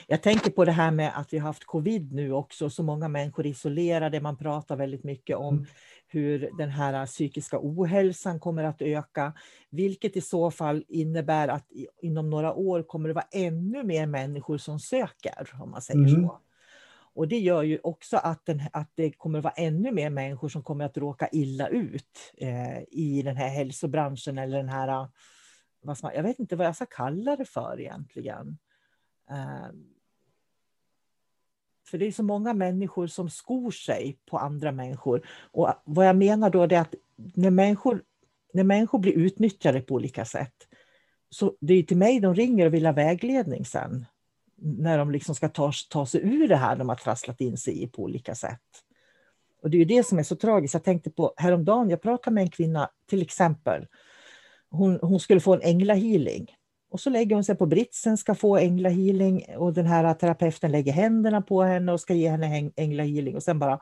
jag 0.07 0.21
tänker 0.21 0.51
på 0.51 0.65
det 0.65 0.71
här 0.71 0.91
med 0.91 1.11
att 1.15 1.33
vi 1.33 1.37
har 1.37 1.47
haft 1.47 1.65
covid 1.65 2.13
nu 2.13 2.33
också, 2.33 2.69
så 2.69 2.83
många 2.83 3.07
människor 3.07 3.45
isolerade. 3.45 4.21
Man 4.21 4.37
pratar 4.37 4.75
väldigt 4.75 5.03
mycket 5.03 5.37
om 5.37 5.55
mm 5.55 5.65
hur 6.13 6.49
den 6.57 6.69
här 6.69 7.05
psykiska 7.05 7.59
ohälsan 7.61 8.39
kommer 8.39 8.63
att 8.63 8.81
öka, 8.81 9.33
vilket 9.69 10.17
i 10.17 10.21
så 10.21 10.51
fall 10.51 10.83
innebär 10.87 11.47
att 11.47 11.67
inom 12.01 12.29
några 12.29 12.53
år 12.53 12.83
kommer 12.83 13.07
det 13.07 13.13
vara 13.13 13.27
ännu 13.31 13.83
mer 13.83 14.05
människor 14.05 14.57
som 14.57 14.79
söker, 14.79 15.49
om 15.61 15.71
man 15.71 15.81
säger 15.81 15.99
mm. 15.99 16.21
så. 16.21 16.39
Och 17.13 17.27
det 17.27 17.39
gör 17.39 17.63
ju 17.63 17.79
också 17.83 18.17
att, 18.17 18.45
den, 18.45 18.61
att 18.73 18.91
det 18.95 19.11
kommer 19.11 19.37
att 19.39 19.43
vara 19.43 19.53
ännu 19.53 19.91
mer 19.91 20.09
människor 20.09 20.49
som 20.49 20.63
kommer 20.63 20.85
att 20.85 20.97
råka 20.97 21.29
illa 21.31 21.67
ut 21.67 22.33
eh, 22.37 22.81
i 22.91 23.21
den 23.25 23.35
här 23.35 23.49
hälsobranschen 23.49 24.37
eller 24.37 24.57
den 24.57 24.69
här, 24.69 25.07
vad 25.81 25.97
som, 25.97 26.11
jag 26.15 26.23
vet 26.23 26.39
inte 26.39 26.55
vad 26.55 26.67
jag 26.67 26.75
ska 26.75 26.85
kalla 26.85 27.35
det 27.35 27.45
för 27.45 27.79
egentligen. 27.79 28.57
Eh, 29.29 29.71
för 31.87 31.97
det 31.97 32.07
är 32.07 32.11
så 32.11 32.23
många 32.23 32.53
människor 32.53 33.07
som 33.07 33.29
skor 33.29 33.71
sig 33.71 34.19
på 34.25 34.37
andra 34.37 34.71
människor. 34.71 35.27
Och 35.51 35.69
vad 35.85 36.07
jag 36.07 36.15
menar 36.15 36.49
då 36.49 36.63
är 36.63 36.73
att 36.73 36.95
när 37.15 37.51
människor, 37.51 38.03
när 38.53 38.63
människor 38.63 38.99
blir 38.99 39.13
utnyttjade 39.13 39.81
på 39.81 39.93
olika 39.93 40.25
sätt, 40.25 40.55
så 41.29 41.57
det 41.59 41.73
är 41.73 41.83
till 41.83 41.97
mig 41.97 42.19
de 42.19 42.35
ringer 42.35 42.65
och 42.65 42.73
vill 42.73 42.85
ha 42.85 42.93
vägledning 42.93 43.65
sen. 43.65 44.05
När 44.61 44.97
de 44.97 45.11
liksom 45.11 45.35
ska 45.35 45.49
ta, 45.49 45.71
ta 45.89 46.05
sig 46.05 46.21
ur 46.21 46.47
det 46.47 46.55
här 46.55 46.75
de 46.75 46.89
har 46.89 46.95
trasslat 46.95 47.41
in 47.41 47.57
sig 47.57 47.83
i 47.83 47.87
på 47.87 48.03
olika 48.03 48.35
sätt. 48.35 48.59
Och 49.63 49.69
det 49.69 49.81
är 49.81 49.85
det 49.85 50.07
som 50.07 50.19
är 50.19 50.23
så 50.23 50.35
tragiskt. 50.35 50.73
Jag 50.73 50.83
tänkte 50.83 51.09
på 51.09 51.33
häromdagen, 51.37 51.89
jag 51.89 52.01
pratade 52.01 52.33
med 52.33 52.41
en 52.41 52.49
kvinna, 52.49 52.89
till 53.09 53.21
exempel. 53.21 53.87
Hon, 54.69 54.99
hon 55.01 55.19
skulle 55.19 55.39
få 55.39 55.53
en 55.53 55.61
änglahealing. 55.61 56.47
Och 56.91 56.99
så 56.99 57.09
lägger 57.09 57.35
hon 57.35 57.43
sig 57.43 57.55
på 57.55 57.65
britsen, 57.65 58.17
ska 58.17 58.35
få 58.35 58.57
änglahealing 58.57 59.45
och 59.57 59.73
den 59.73 59.85
här 59.85 60.13
terapeuten 60.13 60.71
lägger 60.71 60.93
händerna 60.93 61.41
på 61.41 61.63
henne 61.63 61.91
och 61.91 61.99
ska 61.99 62.13
ge 62.13 62.29
henne 62.29 62.71
änglahealing 62.75 63.35
och 63.35 63.43
sen 63.43 63.59
bara 63.59 63.79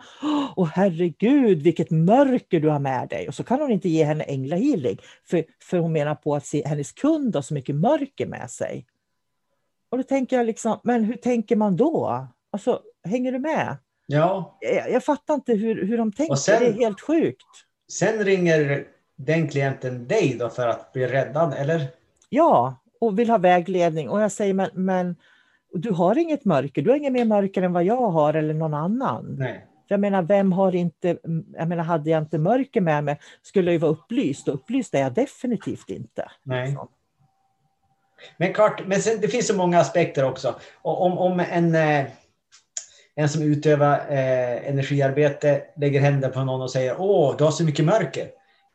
Åh 0.55 0.69
herregud 0.73 1.61
vilket 1.61 1.91
mörker 1.91 2.59
du 2.59 2.69
har 2.69 2.79
med 2.79 3.09
dig! 3.09 3.27
Och 3.27 3.35
så 3.35 3.43
kan 3.43 3.61
hon 3.61 3.71
inte 3.71 3.89
ge 3.89 4.03
henne 4.03 4.23
änglahealing 4.23 4.97
för, 5.25 5.43
för 5.61 5.77
hon 5.77 5.91
menar 5.91 6.15
på 6.15 6.35
att 6.35 6.45
se, 6.45 6.67
hennes 6.67 6.91
kund 6.91 7.35
har 7.35 7.41
så 7.41 7.53
mycket 7.53 7.75
mörker 7.75 8.25
med 8.25 8.51
sig. 8.51 8.85
Och 9.89 9.97
då 9.97 10.03
tänker 10.03 10.37
jag 10.37 10.45
liksom, 10.45 10.79
men 10.83 11.03
hur 11.03 11.15
tänker 11.15 11.55
man 11.55 11.75
då? 11.75 12.27
Alltså, 12.51 12.81
hänger 13.03 13.31
du 13.31 13.39
med? 13.39 13.77
Ja. 14.05 14.57
Jag, 14.59 14.91
jag 14.91 15.03
fattar 15.03 15.33
inte 15.33 15.53
hur, 15.53 15.85
hur 15.85 15.97
de 15.97 16.11
tänker, 16.11 16.35
sen, 16.35 16.59
det 16.59 16.69
är 16.69 16.73
helt 16.73 17.01
sjukt. 17.01 17.45
Sen 17.91 18.23
ringer 18.23 18.87
den 19.15 19.47
klienten 19.47 20.07
dig 20.07 20.35
då 20.39 20.49
för 20.49 20.67
att 20.67 20.93
bli 20.93 21.07
räddad, 21.07 21.53
eller? 21.53 21.87
Ja, 22.29 22.75
och 23.01 23.19
vill 23.19 23.29
ha 23.29 23.37
vägledning. 23.37 24.09
Och 24.09 24.21
jag 24.21 24.31
säger, 24.31 24.53
men, 24.53 24.69
men 24.73 25.15
du 25.73 25.91
har 25.91 26.17
inget 26.17 26.45
mörker. 26.45 26.81
Du 26.81 26.89
har 26.89 26.97
inget 26.97 27.13
mer 27.13 27.25
mörker 27.25 27.61
än 27.61 27.73
vad 27.73 27.83
jag 27.83 28.09
har 28.09 28.33
eller 28.33 28.53
någon 28.53 28.73
annan. 28.73 29.35
Nej. 29.39 29.65
Jag 29.87 29.99
menar, 29.99 30.21
vem 30.21 30.51
har 30.51 30.75
inte... 30.75 31.17
Jag 31.53 31.67
menar, 31.67 31.83
hade 31.83 32.09
jag 32.09 32.23
inte 32.23 32.37
mörker 32.37 32.81
med 32.81 33.03
mig 33.03 33.19
skulle 33.41 33.67
jag 33.67 33.73
ju 33.73 33.79
vara 33.79 33.91
upplyst. 33.91 34.47
Och 34.47 34.53
upplyst 34.53 34.95
är 34.95 34.99
jag 34.99 35.13
definitivt 35.13 35.89
inte. 35.89 36.31
Nej. 36.43 36.77
Men 38.37 38.53
klart, 38.53 38.81
men 38.85 39.01
sen, 39.01 39.21
det 39.21 39.27
finns 39.27 39.47
så 39.47 39.55
många 39.55 39.79
aspekter 39.79 40.25
också. 40.25 40.55
Och 40.81 41.01
om, 41.01 41.17
om 41.17 41.39
en, 41.39 41.75
eh, 41.75 42.05
en 43.15 43.29
som 43.29 43.41
utövar 43.41 44.05
eh, 44.09 44.69
energiarbete 44.69 45.61
lägger 45.77 46.01
händerna 46.01 46.33
på 46.33 46.43
någon 46.43 46.61
och 46.61 46.71
säger 46.71 46.95
åh, 47.01 47.35
du 47.37 47.43
har 47.43 47.51
så 47.51 47.63
mycket 47.63 47.85
mörker 47.85 48.27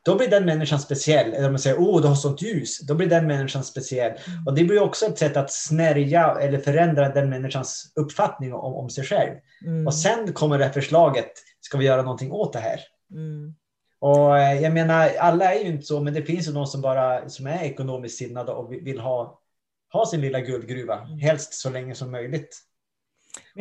då 0.05 0.17
blir 0.17 0.29
den 0.29 0.45
människan 0.45 0.81
speciell. 0.81 1.33
Eller 1.33 1.47
om 1.47 1.53
man 1.53 1.59
säger 1.59 1.81
åh, 1.81 2.03
du 2.03 2.09
har 2.09 2.15
sånt 2.15 2.43
ljus, 2.43 2.81
då 2.81 2.95
blir 2.95 3.07
den 3.07 3.27
människan 3.27 3.65
speciell. 3.65 4.11
Mm. 4.11 4.47
Och 4.47 4.55
det 4.55 4.65
blir 4.65 4.83
också 4.83 5.07
ett 5.07 5.19
sätt 5.19 5.37
att 5.37 5.53
snärja 5.53 6.37
eller 6.41 6.59
förändra 6.59 7.09
den 7.09 7.31
människans 7.31 7.93
uppfattning 7.97 8.55
om, 8.55 8.75
om 8.75 8.91
sig 8.91 9.05
själv. 9.05 9.33
Mm. 9.67 9.87
Och 9.87 9.95
sen 9.95 10.33
kommer 10.33 10.59
det 10.59 10.65
här 10.65 10.73
förslaget, 10.73 11.31
ska 11.61 11.79
vi 11.79 11.85
göra 11.85 12.03
någonting 12.03 12.33
åt 12.33 12.53
det 12.53 12.59
här? 12.59 12.81
Mm. 13.11 13.55
Och 14.05 14.39
eh, 14.39 14.63
jag 14.63 14.73
menar, 14.73 15.11
alla 15.19 15.55
är 15.55 15.61
ju 15.61 15.69
inte 15.69 15.87
så, 15.87 16.01
men 16.01 16.15
det 16.15 16.23
finns 16.23 16.49
ju 16.49 16.53
någon 16.53 16.67
som 16.67 16.81
bara 16.81 17.29
som 17.29 17.47
är 17.47 17.65
ekonomiskt 17.65 18.19
sinnade 18.19 18.53
och 18.53 18.73
vill 18.73 19.01
ha, 19.01 19.41
ha 19.93 20.07
sin 20.07 20.21
lilla 20.21 20.41
guldgruva, 20.41 21.01
mm. 21.01 21.19
helst 21.19 21.55
så 21.55 21.71
länge 21.71 21.95
som 21.95 22.11
möjligt. 22.11 22.59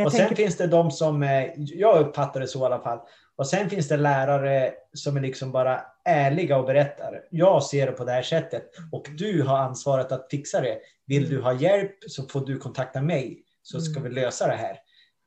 Och 0.05 0.11
sen 0.11 0.19
tänker... 0.19 0.35
finns 0.35 0.57
det 0.57 0.67
de 0.67 0.91
som, 0.91 1.23
eh, 1.23 1.45
jag 1.55 1.99
uppfattar 1.99 2.39
det 2.39 2.47
så 2.47 2.59
i 2.59 2.65
alla 2.65 2.79
fall, 2.79 2.99
och 3.35 3.47
sen 3.47 3.69
finns 3.69 3.87
det 3.87 3.97
lärare 3.97 4.73
som 4.93 5.17
är 5.17 5.21
liksom 5.21 5.51
bara 5.51 5.81
ärliga 6.05 6.57
och 6.57 6.65
berättar. 6.65 7.23
Jag 7.29 7.63
ser 7.63 7.85
det 7.85 7.91
på 7.91 8.05
det 8.05 8.11
här 8.11 8.21
sättet 8.21 8.63
och 8.91 9.05
du 9.17 9.43
har 9.43 9.57
ansvaret 9.57 10.11
att 10.11 10.27
fixa 10.31 10.61
det. 10.61 10.77
Vill 11.05 11.29
du 11.29 11.41
ha 11.41 11.53
hjälp 11.53 11.95
så 12.07 12.23
får 12.23 12.45
du 12.45 12.57
kontakta 12.57 13.01
mig 13.01 13.43
så 13.61 13.81
ska 13.81 13.99
vi 13.99 14.09
mm. 14.09 14.23
lösa 14.23 14.47
det 14.47 14.55
här. 14.55 14.77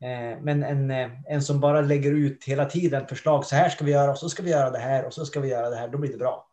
Eh, 0.00 0.42
men 0.42 0.62
en, 0.62 0.90
eh, 0.90 1.10
en 1.26 1.42
som 1.42 1.60
bara 1.60 1.80
lägger 1.80 2.12
ut 2.12 2.44
hela 2.44 2.64
tiden 2.64 3.06
förslag. 3.06 3.44
Så 3.44 3.56
här 3.56 3.68
ska 3.68 3.84
vi 3.84 3.90
göra 3.90 4.10
och 4.10 4.18
så 4.18 4.28
ska 4.28 4.42
vi 4.42 4.50
göra 4.50 4.70
det 4.70 4.78
här 4.78 5.04
och 5.04 5.14
så 5.14 5.26
ska 5.26 5.40
vi 5.40 5.48
göra 5.48 5.70
det 5.70 5.76
här. 5.76 5.88
Då 5.88 5.98
blir 5.98 6.12
det 6.12 6.18
bra. 6.18 6.48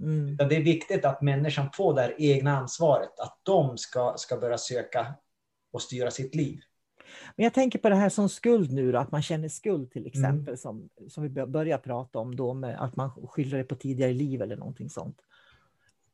Mm. 0.00 0.36
Det 0.36 0.56
är 0.56 0.62
viktigt 0.62 1.04
att 1.04 1.22
människan 1.22 1.68
får 1.74 1.94
det 1.94 2.00
här 2.00 2.14
egna 2.18 2.56
ansvaret. 2.56 3.20
Att 3.20 3.40
de 3.42 3.78
ska, 3.78 4.14
ska 4.16 4.36
börja 4.36 4.58
söka 4.58 5.14
och 5.72 5.82
styra 5.82 6.10
sitt 6.10 6.34
liv. 6.34 6.60
Men 7.36 7.44
jag 7.44 7.54
tänker 7.54 7.78
på 7.78 7.88
det 7.88 7.94
här 7.94 8.08
som 8.08 8.28
skuld 8.28 8.72
nu, 8.72 8.92
då, 8.92 8.98
att 8.98 9.10
man 9.10 9.22
känner 9.22 9.48
skuld 9.48 9.90
till 9.90 10.02
mm. 10.02 10.08
exempel, 10.08 10.48
mm. 10.48 10.56
som, 10.56 10.88
som 11.08 11.22
vi 11.22 11.28
börjar 11.28 11.78
prata 11.78 12.18
om 12.18 12.36
då, 12.36 12.54
med 12.54 12.82
att 12.82 12.96
man 12.96 13.10
skyller 13.10 13.58
det 13.58 13.64
på 13.64 13.74
tidigare 13.74 14.12
liv 14.12 14.42
eller 14.42 14.56
någonting 14.56 14.90
sånt. 14.90 15.16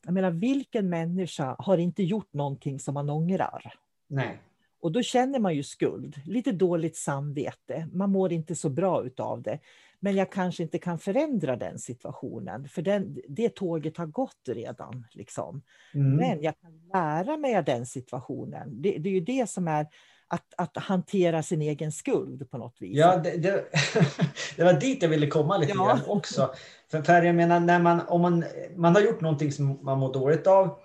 Jag 0.04 0.14
menar, 0.14 0.30
vilken 0.30 0.88
människa 0.88 1.56
har 1.58 1.78
inte 1.78 2.02
gjort 2.02 2.32
någonting 2.32 2.80
som 2.80 2.94
man 2.94 3.10
ångrar? 3.10 3.74
Nej. 4.08 4.42
Och 4.80 4.92
då 4.92 5.02
känner 5.02 5.38
man 5.38 5.54
ju 5.54 5.62
skuld, 5.62 6.20
lite 6.24 6.52
dåligt 6.52 6.96
samvete, 6.96 7.88
man 7.92 8.10
mår 8.10 8.32
inte 8.32 8.54
så 8.54 8.68
bra 8.68 9.04
utav 9.04 9.42
det. 9.42 9.58
Men 10.00 10.16
jag 10.16 10.32
kanske 10.32 10.62
inte 10.62 10.78
kan 10.78 10.98
förändra 10.98 11.56
den 11.56 11.78
situationen, 11.78 12.68
för 12.68 12.82
den, 12.82 13.18
det 13.28 13.54
tåget 13.54 13.96
har 13.96 14.06
gått 14.06 14.48
redan. 14.48 15.06
Liksom. 15.10 15.62
Mm. 15.94 16.16
Men 16.16 16.42
jag 16.42 16.54
kan 16.60 16.70
lära 16.92 17.36
mig 17.36 17.56
av 17.56 17.64
den 17.64 17.86
situationen. 17.86 18.82
Det, 18.82 18.98
det 18.98 19.08
är 19.08 19.12
ju 19.12 19.20
det 19.20 19.50
som 19.50 19.68
är 19.68 19.86
att, 20.28 20.54
att 20.56 20.76
hantera 20.76 21.42
sin 21.42 21.62
egen 21.62 21.92
skuld 21.92 22.50
på 22.50 22.58
något 22.58 22.76
vis. 22.80 22.96
Ja, 22.96 23.16
det, 23.16 23.36
det, 23.36 23.64
det 24.56 24.64
var 24.64 24.72
dit 24.72 25.02
jag 25.02 25.08
ville 25.08 25.26
komma 25.26 25.56
lite 25.56 25.72
ja. 25.76 25.84
grann 25.84 26.00
också. 26.06 26.50
För, 26.90 27.02
för 27.02 27.22
jag 27.22 27.34
menar, 27.34 27.60
när 27.60 27.78
man, 27.78 28.00
om 28.08 28.20
man, 28.20 28.44
man 28.76 28.94
har 28.94 29.02
gjort 29.02 29.20
någonting 29.20 29.52
som 29.52 29.78
man 29.82 29.98
mår 29.98 30.12
dåligt 30.12 30.46
av 30.46 30.78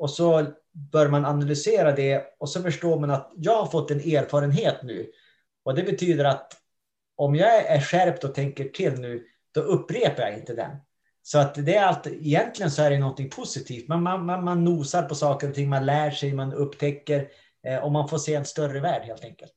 och 0.00 0.10
så 0.10 0.46
bör 0.72 1.08
man 1.08 1.24
analysera 1.24 1.92
det 1.92 2.24
och 2.38 2.48
så 2.48 2.62
förstår 2.62 3.00
man 3.00 3.10
att 3.10 3.32
jag 3.36 3.56
har 3.56 3.66
fått 3.66 3.90
en 3.90 4.00
erfarenhet 4.00 4.82
nu. 4.82 5.10
Och 5.64 5.74
det 5.74 5.82
betyder 5.82 6.24
att 6.24 6.56
om 7.16 7.34
jag 7.34 7.66
är 7.66 7.80
skärpt 7.80 8.24
och 8.24 8.34
tänker 8.34 8.64
till 8.64 8.92
nu, 8.92 9.24
då 9.54 9.60
upprepar 9.60 10.22
jag 10.22 10.34
inte 10.34 10.54
den. 10.54 10.76
Så 11.22 11.38
att 11.38 11.54
det 11.54 11.76
är 11.76 11.84
allt, 11.84 12.06
egentligen 12.06 12.70
så 12.70 12.82
är 12.82 12.90
det 12.90 12.98
någonting 12.98 13.30
positivt. 13.30 13.88
Man, 13.88 14.02
man, 14.02 14.44
man, 14.44 14.64
nosar 14.64 15.02
på 15.02 15.14
saker 15.14 15.48
och 15.48 15.54
ting, 15.54 15.68
man 15.68 15.86
lär 15.86 16.10
sig, 16.10 16.32
man 16.32 16.52
upptäcker. 16.52 17.28
Eh, 17.66 17.84
och 17.84 17.92
man 17.92 18.08
får 18.08 18.18
se 18.18 18.34
en 18.34 18.44
större 18.44 18.80
värld 18.80 19.02
helt 19.02 19.24
enkelt. 19.24 19.54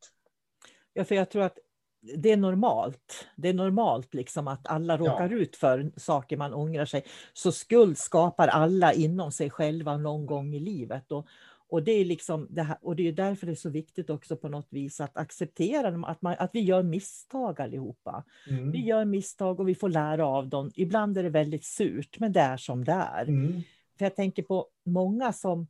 Ja, 0.94 1.06
för 1.06 1.16
jag 1.16 1.30
tror 1.30 1.44
att 1.44 1.58
det 2.04 2.32
är 2.32 2.38
normalt. 2.38 3.28
Det 3.36 3.50
är 3.50 3.54
normalt 3.54 4.14
liksom 4.14 4.48
att 4.48 4.68
alla 4.68 4.98
råkar 4.98 5.30
ja. 5.30 5.38
ut 5.38 5.56
för 5.56 5.92
saker 5.98 6.38
man 6.38 6.54
ångrar 6.54 6.86
sig. 6.86 7.04
Så 7.34 7.52
skuld 7.52 7.98
skapar 7.98 8.48
alla 8.48 8.94
inom 8.94 9.32
sig 9.32 9.50
själva 9.50 9.98
någon 9.98 10.26
gång 10.26 10.54
i 10.54 10.60
livet. 10.60 11.12
Och, 11.12 11.28
och 11.70 11.84
det 11.84 11.92
är 11.92 12.06
liksom 12.06 12.48
det 12.50 12.64
här, 12.64 12.78
och 12.82 12.96
det 12.96 13.08
är 13.08 13.12
därför 13.12 13.46
det 13.46 13.54
är 13.54 13.56
så 13.56 13.70
viktigt 13.70 14.10
också 14.10 14.36
på 14.36 14.50
något 14.50 14.68
vis 14.70 15.02
att 15.02 15.18
acceptera 15.18 16.08
att, 16.08 16.22
man, 16.22 16.36
att 16.40 16.50
vi 16.54 16.60
gör 16.60 16.84
misstag 16.84 17.62
allihopa. 17.62 18.24
Mm. 18.50 18.72
Vi 18.72 18.80
gör 18.80 19.06
misstag 19.06 19.60
och 19.60 19.70
vi 19.70 19.76
får 19.76 19.90
lära 19.90 20.28
av 20.28 20.50
dem. 20.50 20.72
Ibland 20.76 21.18
är 21.18 21.24
det 21.24 21.30
väldigt 21.30 21.66
surt, 21.66 22.20
men 22.20 22.32
det 22.32 22.40
är 22.40 22.58
som 22.58 22.84
det 22.84 22.92
är. 22.92 23.24
Mm. 23.24 23.62
För 23.98 24.06
jag 24.06 24.16
tänker 24.16 24.44
på 24.44 24.68
många 24.86 25.34
som 25.34 25.68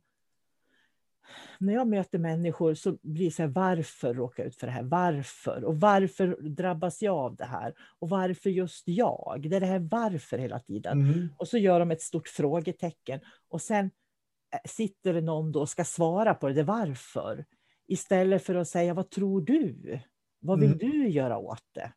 när 1.58 1.74
jag 1.74 1.88
möter 1.88 2.18
människor 2.18 2.74
så 2.74 2.96
blir 3.02 3.24
det 3.24 3.30
så 3.30 3.42
här, 3.42 3.48
varför 3.48 4.14
råkar 4.14 4.42
jag 4.42 4.48
ut 4.48 4.56
för 4.56 4.66
det 4.66 4.72
här? 4.72 4.82
Varför? 4.82 5.64
Och 5.64 5.80
varför 5.80 6.48
drabbas 6.48 7.02
jag 7.02 7.16
av 7.16 7.36
det 7.36 7.44
här? 7.44 7.74
Och 7.98 8.08
varför 8.08 8.50
just 8.50 8.88
jag? 8.88 9.46
Det 9.50 9.56
är 9.56 9.60
det 9.60 9.66
här 9.66 9.88
varför 9.90 10.38
hela 10.38 10.58
tiden. 10.58 11.00
Mm. 11.00 11.28
Och 11.36 11.48
så 11.48 11.58
gör 11.58 11.80
de 11.80 11.90
ett 11.90 12.02
stort 12.02 12.28
frågetecken. 12.28 13.20
Och 13.48 13.60
sen 13.60 13.84
eh, 13.84 14.58
sitter 14.64 15.14
det 15.14 15.20
någon 15.20 15.52
då 15.52 15.60
och 15.60 15.68
ska 15.68 15.84
svara 15.84 16.34
på 16.34 16.48
det, 16.48 16.54
det 16.54 16.62
varför. 16.62 17.44
Istället 17.86 18.42
för 18.42 18.54
att 18.54 18.68
säga, 18.68 18.94
vad 18.94 19.10
tror 19.10 19.40
du? 19.40 20.00
Vad 20.40 20.60
vill 20.60 20.72
mm. 20.72 20.78
du 20.78 21.08
göra 21.08 21.38
åt 21.38 21.64
det? 21.72 21.92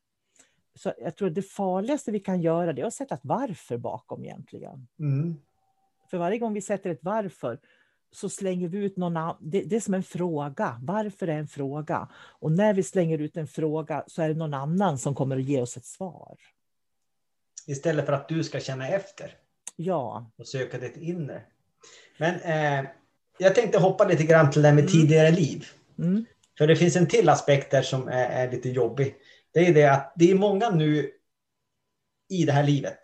Så 0.75 0.93
jag 0.97 1.15
tror 1.15 1.27
att 1.27 1.35
det 1.35 1.41
farligaste 1.41 2.11
vi 2.11 2.19
kan 2.19 2.41
göra 2.41 2.73
det 2.73 2.81
är 2.81 2.85
att 2.85 2.93
sätta 2.93 3.15
ett 3.15 3.21
varför 3.23 3.77
bakom 3.77 4.23
egentligen. 4.23 4.87
Mm. 4.99 5.35
För 6.09 6.17
varje 6.17 6.37
gång 6.37 6.53
vi 6.53 6.61
sätter 6.61 6.89
ett 6.89 6.99
varför 7.01 7.59
så 8.11 8.29
slänger 8.29 8.67
vi 8.67 8.77
ut 8.77 8.97
någon 8.97 9.35
det, 9.39 9.61
det 9.61 9.75
är 9.75 9.79
som 9.79 9.93
en 9.93 10.03
fråga. 10.03 10.79
Varför 10.81 11.27
är 11.27 11.37
en 11.37 11.47
fråga? 11.47 12.09
Och 12.13 12.51
när 12.51 12.73
vi 12.73 12.83
slänger 12.83 13.17
ut 13.17 13.37
en 13.37 13.47
fråga 13.47 14.03
så 14.07 14.21
är 14.21 14.27
det 14.27 14.35
någon 14.35 14.53
annan 14.53 14.97
som 14.97 15.15
kommer 15.15 15.37
att 15.37 15.43
ge 15.43 15.61
oss 15.61 15.77
ett 15.77 15.85
svar. 15.85 16.37
Istället 17.67 18.05
för 18.05 18.13
att 18.13 18.29
du 18.29 18.43
ska 18.43 18.59
känna 18.59 18.87
efter. 18.87 19.35
Ja. 19.75 20.31
Och 20.37 20.47
söka 20.47 20.79
ditt 20.79 20.97
inre. 20.97 21.41
Men 22.17 22.35
eh, 22.41 22.89
jag 23.37 23.55
tänkte 23.55 23.79
hoppa 23.79 24.07
lite 24.07 24.23
grann 24.23 24.51
till 24.51 24.61
det 24.61 24.73
med 24.73 24.79
mm. 24.79 24.91
tidigare 24.91 25.31
liv. 25.31 25.65
Mm. 25.99 26.25
För 26.57 26.67
det 26.67 26.75
finns 26.75 26.95
en 26.95 27.07
till 27.07 27.29
aspekt 27.29 27.71
där 27.71 27.81
som 27.81 28.07
är, 28.07 28.29
är, 28.29 28.51
lite 28.51 28.69
jobbig. 28.69 29.15
Det 29.51 29.67
är 29.67 29.73
det 29.73 29.85
att 29.85 30.13
det 30.15 30.31
är 30.31 30.35
många 30.35 30.69
nu 30.69 31.11
i 32.29 32.45
det 32.45 32.51
här 32.51 32.63
livet 32.63 32.99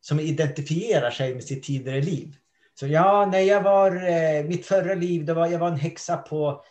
som 0.00 0.20
identifierar 0.20 1.10
sig 1.10 1.34
med 1.34 1.44
sitt 1.44 1.62
tidigare 1.62 2.00
liv. 2.00 2.36
Så 2.74 2.86
ja, 2.86 3.28
när 3.32 3.40
jag 3.40 3.62
var, 3.62 4.08
eh, 4.08 4.44
mitt 4.44 4.66
förra 4.66 4.94
liv, 4.94 5.24
det 5.24 5.34
var, 5.34 5.46
jag 5.46 5.58
var 5.58 5.68
en 5.68 5.76
häxa 5.76 6.16
på 6.16 6.64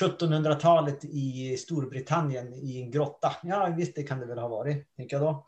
1700-talet 0.00 1.04
i 1.04 1.56
Storbritannien 1.56 2.54
i 2.54 2.82
en 2.82 2.90
grotta. 2.90 3.36
Ja, 3.42 3.74
visst, 3.76 3.94
det 3.94 4.02
kan 4.02 4.20
det 4.20 4.26
väl 4.26 4.38
ha 4.38 4.48
varit, 4.48 4.96
tänker 4.96 5.16
jag 5.16 5.22
då. 5.24 5.46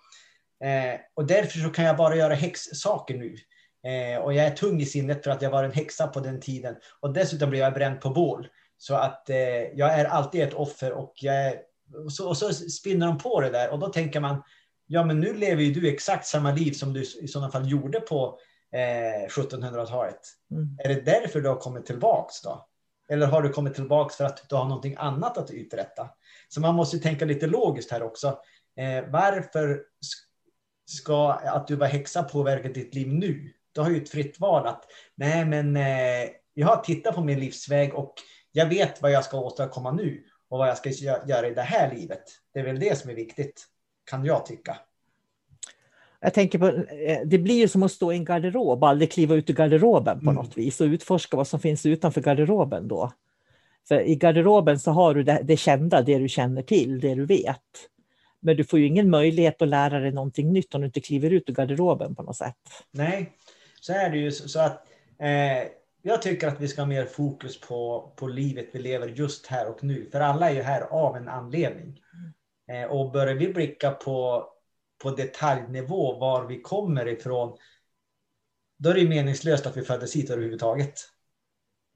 Eh, 0.66 1.00
och 1.14 1.26
därför 1.26 1.58
så 1.58 1.70
kan 1.70 1.84
jag 1.84 1.96
bara 1.96 2.16
göra 2.16 2.34
häxsaker 2.34 3.14
nu. 3.14 3.36
Eh, 3.90 4.20
och 4.20 4.34
jag 4.34 4.46
är 4.46 4.50
tung 4.50 4.80
i 4.80 4.86
sinnet 4.86 5.24
för 5.24 5.30
att 5.30 5.42
jag 5.42 5.50
var 5.50 5.64
en 5.64 5.72
häxa 5.72 6.06
på 6.06 6.20
den 6.20 6.40
tiden. 6.40 6.76
Och 7.00 7.12
dessutom 7.12 7.50
blev 7.50 7.62
jag 7.62 7.74
bränd 7.74 8.00
på 8.00 8.10
bål. 8.10 8.48
Så 8.78 8.94
att 8.94 9.30
eh, 9.30 9.36
jag 9.74 10.00
är 10.00 10.04
alltid 10.04 10.42
ett 10.42 10.54
offer 10.54 10.92
och, 10.92 11.12
jag, 11.20 11.54
och, 12.04 12.12
så, 12.12 12.28
och 12.28 12.36
så 12.36 12.52
spinner 12.52 13.06
de 13.06 13.18
på 13.18 13.40
det 13.40 13.50
där. 13.50 13.70
Och 13.70 13.78
då 13.78 13.88
tänker 13.88 14.20
man, 14.20 14.42
ja 14.86 15.04
men 15.04 15.20
nu 15.20 15.34
lever 15.34 15.62
ju 15.62 15.72
du 15.72 15.88
exakt 15.88 16.26
samma 16.26 16.52
liv 16.52 16.72
som 16.72 16.92
du 16.92 17.00
i 17.00 17.28
sådana 17.28 17.50
fall 17.50 17.70
gjorde 17.70 18.00
på 18.00 18.38
eh, 18.72 19.28
1700-talet. 19.28 20.20
Mm. 20.50 20.78
Är 20.84 20.88
det 20.88 21.00
därför 21.00 21.40
du 21.40 21.48
har 21.48 21.56
kommit 21.56 21.86
tillbaks 21.86 22.42
då? 22.42 22.68
Eller 23.10 23.26
har 23.26 23.42
du 23.42 23.48
kommit 23.48 23.74
tillbaks 23.74 24.16
för 24.16 24.24
att 24.24 24.48
du 24.48 24.56
har 24.56 24.64
någonting 24.64 24.94
annat 24.98 25.38
att 25.38 25.50
uträtta? 25.50 26.10
Så 26.48 26.60
man 26.60 26.74
måste 26.74 26.98
tänka 26.98 27.24
lite 27.24 27.46
logiskt 27.46 27.90
här 27.90 28.02
också. 28.02 28.28
Eh, 28.76 29.04
varför 29.10 29.82
ska 30.86 31.32
att 31.32 31.66
du 31.66 31.76
var 31.76 31.86
häxa 31.86 32.22
påverka 32.22 32.68
ditt 32.68 32.94
liv 32.94 33.08
nu? 33.08 33.52
Du 33.72 33.80
har 33.80 33.90
ju 33.90 34.02
ett 34.02 34.10
fritt 34.10 34.40
val 34.40 34.66
att 34.66 34.84
nej, 35.14 35.44
men 35.44 35.76
eh, 35.76 36.30
jag 36.54 36.66
har 36.66 36.76
tittat 36.76 37.14
på 37.14 37.20
min 37.20 37.40
livsväg 37.40 37.94
och 37.94 38.14
jag 38.52 38.66
vet 38.66 39.02
vad 39.02 39.10
jag 39.10 39.24
ska 39.24 39.40
åstadkomma 39.40 39.92
nu 39.92 40.24
och 40.48 40.58
vad 40.58 40.68
jag 40.68 40.78
ska 40.78 40.90
göra 41.26 41.48
i 41.48 41.54
det 41.54 41.62
här 41.62 41.94
livet. 41.94 42.22
Det 42.52 42.60
är 42.60 42.64
väl 42.64 42.80
det 42.80 42.98
som 42.98 43.10
är 43.10 43.14
viktigt, 43.14 43.66
kan 44.10 44.24
jag 44.24 44.46
tycka. 44.46 44.76
Jag 46.20 46.34
tänker 46.34 46.58
på, 46.58 46.66
eh, 46.68 47.18
det 47.24 47.38
blir 47.38 47.58
ju 47.58 47.68
som 47.68 47.82
att 47.82 47.92
stå 47.92 48.12
i 48.12 48.16
en 48.16 48.24
garderob, 48.24 48.84
aldrig 48.84 49.12
kliva 49.12 49.34
ut 49.34 49.50
ur 49.50 49.54
garderoben 49.54 50.18
på 50.18 50.30
mm. 50.30 50.34
något 50.34 50.58
vis 50.58 50.80
och 50.80 50.84
utforska 50.84 51.36
vad 51.36 51.48
som 51.48 51.60
finns 51.60 51.86
utanför 51.86 52.20
garderoben 52.20 52.88
då. 52.88 53.12
För 53.88 54.00
i 54.00 54.16
garderoben 54.16 54.78
så 54.78 54.90
har 54.90 55.14
du 55.14 55.22
det, 55.22 55.40
det 55.44 55.56
kända, 55.56 56.02
det 56.02 56.18
du 56.18 56.28
känner 56.28 56.62
till, 56.62 57.00
det 57.00 57.14
du 57.14 57.26
vet. 57.26 57.62
Men 58.40 58.56
du 58.56 58.64
får 58.64 58.78
ju 58.78 58.86
ingen 58.86 59.10
möjlighet 59.10 59.62
att 59.62 59.68
lära 59.68 59.98
dig 59.98 60.12
någonting 60.12 60.52
nytt 60.52 60.74
om 60.74 60.80
du 60.80 60.86
inte 60.86 61.00
kliver 61.00 61.30
ut 61.30 61.48
ur 61.48 61.54
garderoben 61.54 62.14
på 62.14 62.22
något 62.22 62.36
sätt. 62.36 62.56
Nej, 62.90 63.32
så 63.80 63.92
är 63.92 64.10
det 64.10 64.18
ju. 64.18 64.32
Så 64.32 64.60
att, 64.60 64.86
eh, 65.18 65.68
jag 66.02 66.22
tycker 66.22 66.48
att 66.48 66.60
vi 66.60 66.68
ska 66.68 66.80
ha 66.80 66.86
mer 66.86 67.04
fokus 67.04 67.60
på, 67.60 68.12
på 68.16 68.26
livet 68.26 68.68
vi 68.72 68.78
lever 68.78 69.08
just 69.08 69.46
här 69.46 69.68
och 69.68 69.84
nu. 69.84 70.08
För 70.12 70.20
alla 70.20 70.50
är 70.50 70.54
ju 70.54 70.62
här 70.62 70.80
av 70.80 71.16
en 71.16 71.28
anledning. 71.28 72.00
Eh, 72.72 72.90
och 72.90 73.12
börjar 73.12 73.34
vi 73.34 73.52
blicka 73.52 73.90
på 73.90 74.46
på 75.02 75.10
detaljnivå 75.10 76.18
var 76.18 76.46
vi 76.46 76.60
kommer 76.60 77.08
ifrån, 77.08 77.56
då 78.78 78.90
är 78.90 78.94
det 78.94 79.08
meningslöst 79.08 79.66
att 79.66 79.76
vi 79.76 79.82
föddes 79.82 80.16
hit 80.16 80.30
överhuvudtaget. 80.30 81.00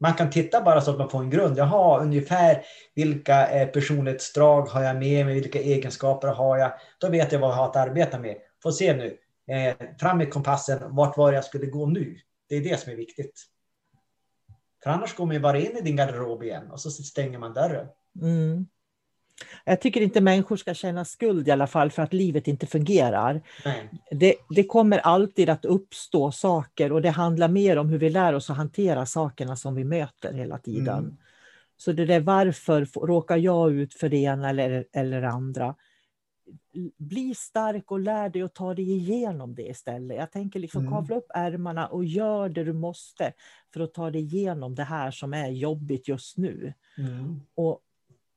Man 0.00 0.14
kan 0.14 0.30
titta 0.30 0.60
bara 0.60 0.80
så 0.80 0.90
att 0.90 0.98
man 0.98 1.10
får 1.10 1.20
en 1.20 1.30
grund. 1.30 1.58
Jaha, 1.58 2.00
ungefär 2.00 2.64
vilka 2.94 3.50
eh, 3.50 3.68
personlighetsdrag 3.68 4.62
har 4.62 4.82
jag 4.82 4.96
med 4.96 5.26
mig? 5.26 5.34
Vilka 5.34 5.60
egenskaper 5.60 6.28
har 6.28 6.58
jag? 6.58 6.72
Då 6.98 7.08
vet 7.08 7.32
jag 7.32 7.40
vad 7.40 7.50
jag 7.50 7.54
har 7.54 7.68
att 7.68 7.76
arbeta 7.76 8.18
med. 8.18 8.36
Får 8.62 8.70
se 8.70 8.96
nu. 8.96 9.18
Eh, 9.54 9.76
fram 10.00 10.18
med 10.18 10.32
kompassen. 10.32 10.94
Vart 10.94 11.16
var 11.16 11.32
jag 11.32 11.44
skulle 11.44 11.66
gå 11.66 11.86
nu? 11.86 12.18
Det 12.48 12.56
är 12.56 12.60
det 12.60 12.80
som 12.80 12.92
är 12.92 12.96
viktigt. 12.96 13.44
För 14.82 14.90
annars 14.90 15.14
går 15.16 15.26
man 15.26 15.34
ju 15.34 15.40
bara 15.40 15.58
in 15.58 15.76
i 15.76 15.80
din 15.80 15.96
garderob 15.96 16.42
igen 16.42 16.70
och 16.70 16.80
så 16.80 16.90
stänger 16.90 17.38
man 17.38 17.54
dörren. 17.54 17.86
Mm. 18.20 18.66
Jag 19.64 19.81
tycker 19.81 20.01
inte 20.01 20.21
människor 20.21 20.57
ska 20.57 20.75
känna 20.75 21.05
skuld 21.05 21.49
i 21.49 21.51
alla 21.51 21.66
fall 21.66 21.90
för 21.90 22.03
att 22.03 22.12
livet 22.12 22.49
inte 22.49 22.66
fungerar. 22.66 23.42
Det, 24.11 24.35
det, 24.51 24.64
kommer 24.64 24.99
alltid 24.99 25.51
att 25.51 25.64
uppstå 25.64 26.33
saker 26.33 26.92
och 26.92 27.03
det 27.03 27.11
handlar 27.11 27.49
mer 27.49 27.77
om 27.77 27.88
hur 27.88 27.99
vi 27.99 28.11
lär 28.11 28.33
oss 28.33 28.51
att 28.51 28.57
hantera 28.57 29.07
sakerna 29.07 29.57
som 29.57 29.75
vi 29.75 29.85
möter 29.85 30.33
hela 30.33 30.59
tiden. 30.59 30.99
Mm. 30.99 31.16
Så 31.77 31.92
det 31.92 32.14
är 32.14 32.21
varför 32.21 33.07
råkar 33.07 33.37
jag 33.37 33.73
ut 33.73 33.95
för 33.95 34.09
det 34.09 34.16
ena 34.16 34.51
eller, 34.51 34.87
eller 34.92 35.23
andra? 35.23 35.75
Bli 36.97 37.35
stark 37.35 37.90
och 37.90 38.01
lär 38.01 38.29
dig 38.29 38.42
att 38.42 38.55
ta 38.55 38.75
dig 38.75 38.92
igenom 38.92 39.55
det 39.55 39.62
istället. 39.62 40.16
Jag 40.16 40.33
tänker 40.33 40.61
liksom 40.61 40.81
mm. 40.81 40.92
kavla 40.92 41.16
upp 41.16 41.31
ärmarna 41.35 41.87
och 41.87 42.05
gör 42.05 42.49
det 42.49 42.64
du 42.64 42.73
måste 42.73 43.33
för 43.73 43.81
att 43.81 43.95
ta 43.95 44.11
dig 44.11 44.23
igenom 44.23 44.75
det 44.75 44.85
här 44.85 45.11
som 45.11 45.35
är 45.35 45.49
jobbigt 45.49 46.09
just 46.09 46.37
nu. 46.37 46.75
Mm. 46.99 47.40
Och 47.55 47.81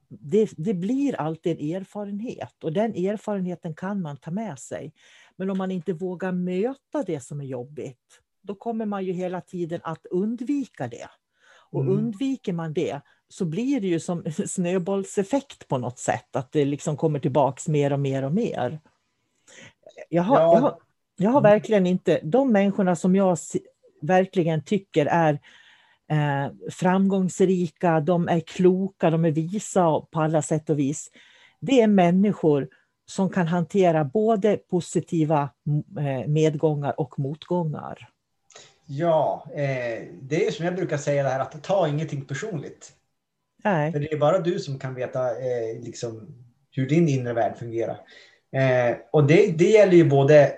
det, 0.08 0.50
det, 0.58 0.74
blir 0.74 1.16
alltid 1.16 1.60
en 1.60 1.76
erfarenhet 1.76 2.64
och 2.64 2.74
den 2.74 2.96
erfarenheten 2.96 3.74
kan 3.76 4.02
man 4.02 4.18
ta 4.18 4.32
med 4.32 4.60
sig. 4.60 4.94
Men 5.36 5.50
om 5.50 5.58
man 5.58 5.72
inte 5.72 5.94
vågar 5.94 6.32
möta 6.32 7.04
det 7.06 7.20
som 7.20 7.42
är 7.42 7.46
jobbigt, 7.46 8.22
då 8.42 8.56
kommer 8.56 8.86
man 8.86 9.06
ju 9.06 9.12
hela 9.12 9.42
tiden 9.42 9.82
att 9.84 10.06
undvika 10.06 10.88
det. 10.88 11.10
Och 11.70 11.82
mm. 11.82 11.94
undviker 11.94 12.54
man 12.54 12.74
det 12.74 13.02
så 13.30 13.46
blir 13.46 13.82
det 13.82 13.88
ju 13.88 14.00
som 14.00 14.24
snöbollseffekt 14.48 15.68
på 15.68 15.78
något 15.78 16.00
sätt, 16.00 16.36
att 16.36 16.52
det 16.52 16.66
liksom 16.66 16.98
kommer 16.98 17.20
tillbaks 17.20 17.68
mer 17.68 17.94
och 17.94 18.00
mer 18.00 18.24
och 18.24 18.34
mer. 18.34 18.80
Jag 20.10 20.24
har, 20.24 20.40
ja. 20.40 20.54
jag 20.54 20.62
har, 20.62 20.80
jag 21.18 21.30
har 21.30 21.42
verkligen 21.42 21.86
inte, 21.86 22.20
de 22.24 22.52
människorna 22.52 22.96
som 22.96 23.16
jag 23.16 23.38
verkligen 24.02 24.64
tycker 24.64 25.06
är 25.06 25.40
eh, 26.12 26.72
framgångsrika, 26.72 28.00
de 28.00 28.28
är 28.28 28.40
kloka, 28.40 29.10
de 29.10 29.26
är 29.26 29.32
visa 29.32 30.02
på 30.12 30.22
alla 30.22 30.42
sätt 30.42 30.70
och 30.70 30.80
vis. 30.80 31.12
Det 31.60 31.82
är 31.82 31.88
människor 31.88 32.68
som 33.06 33.30
kan 33.30 33.48
hantera 33.48 34.04
både 34.04 34.58
positiva 34.58 35.50
eh, 36.00 36.28
medgångar 36.28 37.00
och 37.00 37.20
motgångar. 37.20 38.10
Ja, 38.86 39.46
eh, 39.52 40.04
det 40.22 40.48
är 40.48 40.52
som 40.52 40.66
jag 40.66 40.76
brukar 40.76 40.98
säga 40.98 41.24
det 41.24 41.30
här 41.30 41.40
att 41.40 41.64
ta 41.64 41.88
ingenting 41.88 42.26
personligt. 42.26 42.92
Nej. 43.64 43.92
För 43.92 44.00
det 44.00 44.14
är 44.14 44.18
bara 44.18 44.40
du 44.40 44.60
som 44.60 44.80
kan 44.80 44.96
veta 44.96 45.30
eh, 45.30 45.80
liksom, 45.82 46.28
hur 46.72 46.90
din 46.90 47.10
inre 47.10 47.34
värld 47.34 47.58
fungerar. 47.58 48.00
Eh, 48.52 48.98
och 49.12 49.28
det, 49.28 49.58
det 49.58 49.70
gäller 49.70 49.94
ju 49.94 50.10
både 50.10 50.54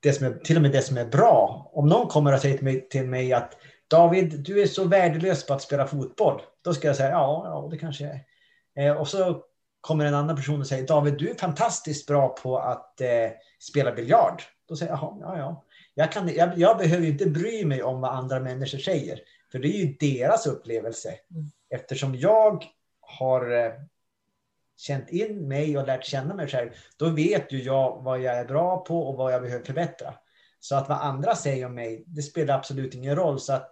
det 0.00 0.12
som 0.12 0.26
är, 0.26 0.32
till 0.32 0.56
och 0.56 0.62
med 0.62 0.72
det 0.72 0.82
som 0.82 0.96
är 0.96 1.04
bra. 1.04 1.70
Om 1.72 1.88
någon 1.88 2.08
kommer 2.08 2.34
och 2.34 2.40
säger 2.40 2.56
till 2.56 2.64
mig, 2.64 2.88
till 2.88 3.06
mig 3.06 3.32
att 3.32 3.56
David, 3.88 4.40
du 4.40 4.62
är 4.62 4.66
så 4.66 4.84
värdelös 4.84 5.46
på 5.46 5.54
att 5.54 5.62
spela 5.62 5.86
fotboll. 5.86 6.42
Då 6.62 6.74
ska 6.74 6.86
jag 6.86 6.96
säga 6.96 7.10
ja, 7.10 7.42
ja 7.44 7.68
det 7.70 7.78
kanske 7.78 8.04
jag 8.04 8.12
är. 8.14 8.90
Eh, 8.90 8.96
och 8.96 9.08
så 9.08 9.44
kommer 9.80 10.04
en 10.04 10.14
annan 10.14 10.36
person 10.36 10.60
och 10.60 10.66
säger 10.66 10.86
David, 10.86 11.18
du 11.18 11.30
är 11.30 11.34
fantastiskt 11.34 12.06
bra 12.06 12.28
på 12.28 12.58
att 12.58 13.00
eh, 13.00 13.08
spela 13.60 13.92
biljard. 13.92 14.42
Då 14.68 14.76
säger 14.76 14.92
jag 14.92 14.98
ja, 14.98 15.18
ja, 15.20 15.38
ja. 15.38 15.64
Jag, 15.94 16.12
kan, 16.12 16.34
jag, 16.34 16.58
jag 16.58 16.78
behöver 16.78 17.06
inte 17.06 17.26
bry 17.26 17.64
mig 17.64 17.82
om 17.82 18.00
vad 18.00 18.10
andra 18.10 18.40
människor 18.40 18.78
säger, 18.78 19.20
för 19.52 19.58
det 19.58 19.68
är 19.68 19.84
ju 19.84 19.96
deras 20.00 20.46
upplevelse. 20.46 21.14
Mm. 21.30 21.50
Eftersom 21.70 22.14
jag 22.14 22.64
har 23.00 23.64
eh, 23.64 23.72
känt 24.76 25.10
in 25.10 25.48
mig 25.48 25.78
och 25.78 25.86
lärt 25.86 26.04
känna 26.04 26.34
mig 26.34 26.48
själv, 26.48 26.70
då 26.96 27.08
vet 27.08 27.52
ju 27.52 27.62
jag 27.62 28.02
vad 28.02 28.20
jag 28.20 28.38
är 28.38 28.44
bra 28.44 28.84
på 28.84 29.08
och 29.08 29.16
vad 29.16 29.32
jag 29.32 29.42
behöver 29.42 29.64
förbättra. 29.64 30.14
Så 30.64 30.76
att 30.76 30.88
vad 30.88 30.98
andra 30.98 31.34
säger 31.34 31.66
om 31.66 31.74
mig, 31.74 32.04
det 32.06 32.22
spelar 32.22 32.54
absolut 32.54 32.94
ingen 32.94 33.16
roll. 33.16 33.40
Så 33.40 33.52
att 33.52 33.70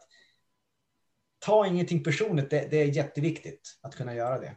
ta 1.38 1.66
ingenting 1.66 2.02
personligt, 2.02 2.50
det, 2.50 2.70
det 2.70 2.76
är 2.76 2.86
jätteviktigt 2.86 3.78
att 3.82 3.94
kunna 3.94 4.14
göra 4.14 4.38
det. 4.38 4.56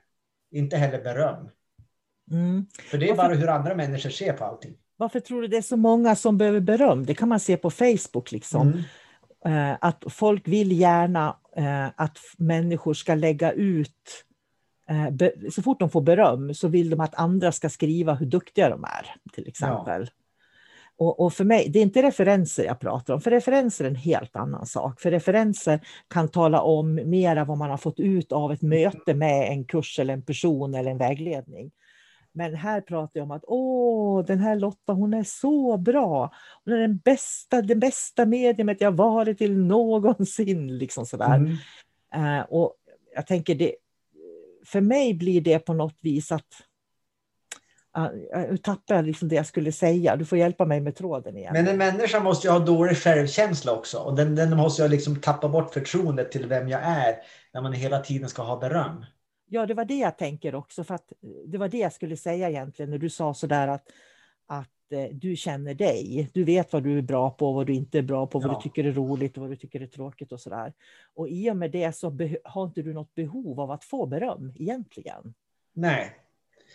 Inte 0.52 0.78
heller 0.78 1.04
beröm. 1.04 1.50
Mm. 2.32 2.66
För 2.92 2.98
det 2.98 3.10
är 3.10 3.16
Varför... 3.16 3.30
bara 3.30 3.40
hur 3.40 3.48
andra 3.48 3.76
människor 3.76 4.10
ser 4.10 4.34
på 4.34 4.46
allting. 4.46 4.78
Varför 4.98 5.20
tror 5.20 5.42
du 5.42 5.48
det 5.48 5.58
är 5.58 5.62
så 5.62 5.78
många 5.78 6.16
som 6.16 6.38
behöver 6.38 6.60
beröm? 6.60 7.06
Det 7.06 7.14
kan 7.14 7.30
man 7.30 7.40
se 7.40 7.58
på 7.58 7.72
Facebook. 7.72 8.32
liksom. 8.32 8.84
Mm. 9.44 9.72
Eh, 9.72 9.78
att 9.82 10.04
folk 10.10 10.48
vill 10.48 10.72
gärna 10.72 11.38
eh, 11.58 11.88
att 11.96 12.18
människor 12.38 12.94
ska 12.94 13.16
lägga 13.16 13.52
ut 13.52 14.26
eh, 14.90 15.30
så 15.52 15.62
fort 15.62 15.80
de 15.80 15.90
får 15.90 16.02
beröm 16.02 16.54
så 16.54 16.68
vill 16.68 16.90
de 16.90 17.00
att 17.00 17.16
andra 17.16 17.52
ska 17.52 17.70
skriva 17.70 18.14
hur 18.14 18.26
duktiga 18.26 18.70
de 18.70 18.84
är, 18.84 19.16
till 19.34 19.48
exempel. 19.48 20.02
Ja. 20.02 20.25
Och, 20.98 21.20
och, 21.20 21.34
för 21.34 21.44
mig, 21.44 21.70
det 21.70 21.80
är 21.80 21.84
inte 21.84 22.02
referenser 22.02 22.64
jag 22.66 22.80
pratar 22.80 23.14
om, 23.14 23.22
för 23.22 23.32
referenser 23.32 23.86
är 23.86 23.90
en 23.90 23.96
helt 23.96 24.36
annan 24.36 24.66
sak. 24.66 25.02
För 25.02 25.12
referenser 25.12 25.80
kan 26.08 26.28
tala 26.28 26.62
om 26.62 26.96
mera 26.96 27.46
vad 27.46 27.58
man 27.58 27.70
har 27.70 27.78
fått 27.78 28.00
ut 28.00 28.32
av 28.32 28.52
ett 28.52 28.62
möte 28.62 29.14
med 29.14 29.52
en 29.52 29.66
kurs 29.66 30.00
eller 30.00 30.14
en 30.14 30.22
person 30.22 30.76
eller 30.76 30.92
en 30.92 30.98
vägledning. 30.98 31.72
Men 32.34 32.56
här 32.56 32.82
pratar 32.82 33.20
jag 33.20 33.24
om 33.24 33.32
att 33.32 33.44
åh, 33.48 34.26
den 34.26 34.40
här 34.40 34.56
Lotta, 34.56 34.94
hon 34.94 35.14
är 35.14 35.24
så 35.24 35.78
bra. 35.78 36.34
Hon 36.64 36.74
är 36.74 36.78
den 36.78 36.98
bästa, 36.98 37.62
det 37.62 37.76
bästa 37.76 38.26
mediumet 38.26 38.82
jag 38.82 38.92
varit 38.92 39.38
till 39.38 39.58
någonsin. 39.58 40.78
Liksom 40.78 41.06
sådär. 41.06 41.36
Mm. 41.36 42.40
Uh, 42.40 42.46
och 42.50 42.74
jag 43.16 43.28
tänker, 43.28 43.56
det, 43.56 43.76
för 44.66 44.82
mig 44.82 45.14
blir 45.14 45.42
det 45.42 45.60
på 45.60 45.74
något 45.74 45.98
vis 46.02 46.32
att 46.32 46.48
nu 48.50 48.58
tappade 48.58 49.00
jag 49.00 49.06
liksom 49.06 49.28
det 49.28 49.36
jag 49.36 49.46
skulle 49.46 49.72
säga. 49.72 50.16
Du 50.16 50.26
får 50.26 50.38
hjälpa 50.38 50.66
mig 50.66 50.82
med 50.82 50.96
tråden 50.96 51.38
igen. 51.38 51.54
Men 51.54 51.68
en 51.68 51.78
människa 51.78 52.20
måste 52.20 52.48
ju 52.48 52.52
ha 52.52 52.60
dålig 52.60 52.98
självkänsla 52.98 53.72
också. 53.72 53.98
Och 53.98 54.16
den, 54.16 54.36
den 54.36 54.58
måste 54.58 54.84
ju 54.84 54.90
liksom 54.90 55.16
tappa 55.22 55.50
bort 55.50 55.74
förtroendet 55.74 56.32
till 56.32 56.46
vem 56.48 56.70
jag 56.70 56.82
är 56.84 57.16
när 57.54 57.62
man 57.62 57.74
hela 57.74 58.00
tiden 58.00 58.30
ska 58.30 58.42
ha 58.42 58.60
beröm. 58.60 59.06
Ja, 59.48 59.66
det 59.66 59.74
var 59.74 59.86
det 59.86 59.98
jag 59.98 60.18
tänker 60.18 60.56
också. 60.56 60.84
För 60.84 60.96
att 60.96 61.14
det 61.48 61.58
var 61.58 61.68
det 61.70 61.78
jag 61.78 61.94
skulle 61.94 62.18
säga 62.18 62.50
egentligen 62.50 62.92
när 62.92 62.98
du 62.98 63.10
sa 63.10 63.34
sådär 63.34 63.68
att, 63.68 63.88
att 64.48 64.92
eh, 64.92 65.04
du 65.12 65.36
känner 65.36 65.74
dig. 65.74 66.30
Du 66.34 66.44
vet 66.44 66.74
vad 66.74 66.84
du 66.84 66.98
är 66.98 67.02
bra 67.02 67.30
på, 67.30 67.52
vad 67.54 67.68
du 67.68 67.74
inte 67.74 67.98
är 67.98 68.02
bra 68.02 68.28
på, 68.28 68.40
vad 68.40 68.52
Ja. 68.52 68.56
du 68.56 68.62
tycker 68.70 68.84
är 68.84 68.92
roligt 68.92 69.38
och 69.38 69.42
vad 69.42 69.50
du 69.52 69.56
tycker 69.56 69.82
är 69.82 69.88
tråkigt 69.88 70.32
och 70.32 70.40
sådär. 70.42 70.74
Och 71.14 71.30
i 71.30 71.52
och 71.52 71.58
med 71.58 71.72
det 71.72 71.96
så 71.96 72.18
har 72.44 72.64
inte 72.66 72.82
du 72.82 72.94
något 72.94 73.16
behov 73.16 73.60
av 73.60 73.72
att 73.72 73.84
få 73.84 74.06
beröm 74.06 74.54
egentligen. 74.56 75.34
Nej. 75.74 76.25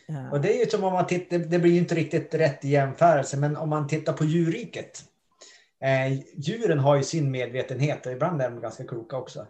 Ja. 0.07 0.31
Och 0.31 0.41
det 0.41 0.55
är 0.55 0.65
ju 0.65 0.71
som 0.71 0.85
om 0.85 0.93
man 0.93 1.07
tittar, 1.07 1.39
det 1.39 1.59
blir 1.59 1.73
ju 1.73 1.79
inte 1.79 1.95
riktigt 1.95 2.35
rätt 2.35 2.65
i 2.65 2.69
jämförelse, 2.69 3.37
men 3.37 3.57
om 3.57 3.69
man 3.69 3.89
tittar 3.89 4.13
på 4.13 4.25
djurriket. 4.25 5.05
Eh, 5.85 6.19
djuren 6.35 6.79
har 6.79 6.97
ju 6.97 7.03
sin 7.03 7.31
medvetenhet 7.31 8.07
och 8.07 8.13
ibland 8.13 8.43
är 8.43 8.51
de 8.51 8.61
ganska 8.61 8.85
kloka 8.85 9.17
också. 9.17 9.41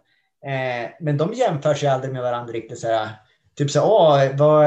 Eh, 0.47 0.91
men 1.01 1.17
de 1.17 1.33
jämför 1.33 1.75
sig 1.75 1.89
aldrig 1.89 2.13
med 2.13 2.23
varandra 2.23 2.53
riktigt 2.53 2.79
så 2.79 2.87
här. 2.87 3.09
Typ 3.55 3.71
så 3.71 3.81
här, 3.81 3.89
åh, 3.89 4.37
vad, 4.37 4.67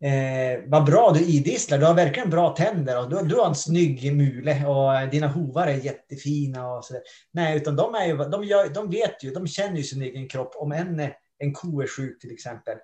eh, 0.00 0.60
vad 0.66 0.84
bra 0.84 1.12
du 1.14 1.20
idisslar, 1.20 1.78
du 1.78 1.86
har 1.86 1.94
verkligen 1.94 2.30
bra 2.30 2.50
tänder 2.50 2.98
och 2.98 3.10
du, 3.10 3.28
du 3.28 3.34
har 3.34 3.46
en 3.46 3.54
snygg 3.54 4.16
mule 4.16 4.66
och 4.66 5.10
dina 5.10 5.26
hovar 5.26 5.66
är 5.66 5.74
jättefina 5.74 6.74
och 6.74 6.84
så 6.84 6.92
där. 6.92 7.02
Nej, 7.32 7.56
utan 7.56 7.76
de, 7.76 7.94
är 7.94 8.06
ju, 8.06 8.16
de, 8.16 8.44
gör, 8.44 8.68
de 8.68 8.90
vet 8.90 9.24
ju, 9.24 9.30
de 9.30 9.46
känner 9.46 9.76
ju 9.76 9.82
sin 9.82 10.02
egen 10.02 10.28
kropp. 10.28 10.52
Om 10.56 10.72
en, 10.72 11.00
en 11.38 11.52
ko 11.52 11.80
är 11.80 11.86
sjuk 11.86 12.20
till 12.20 12.32
exempel, 12.32 12.76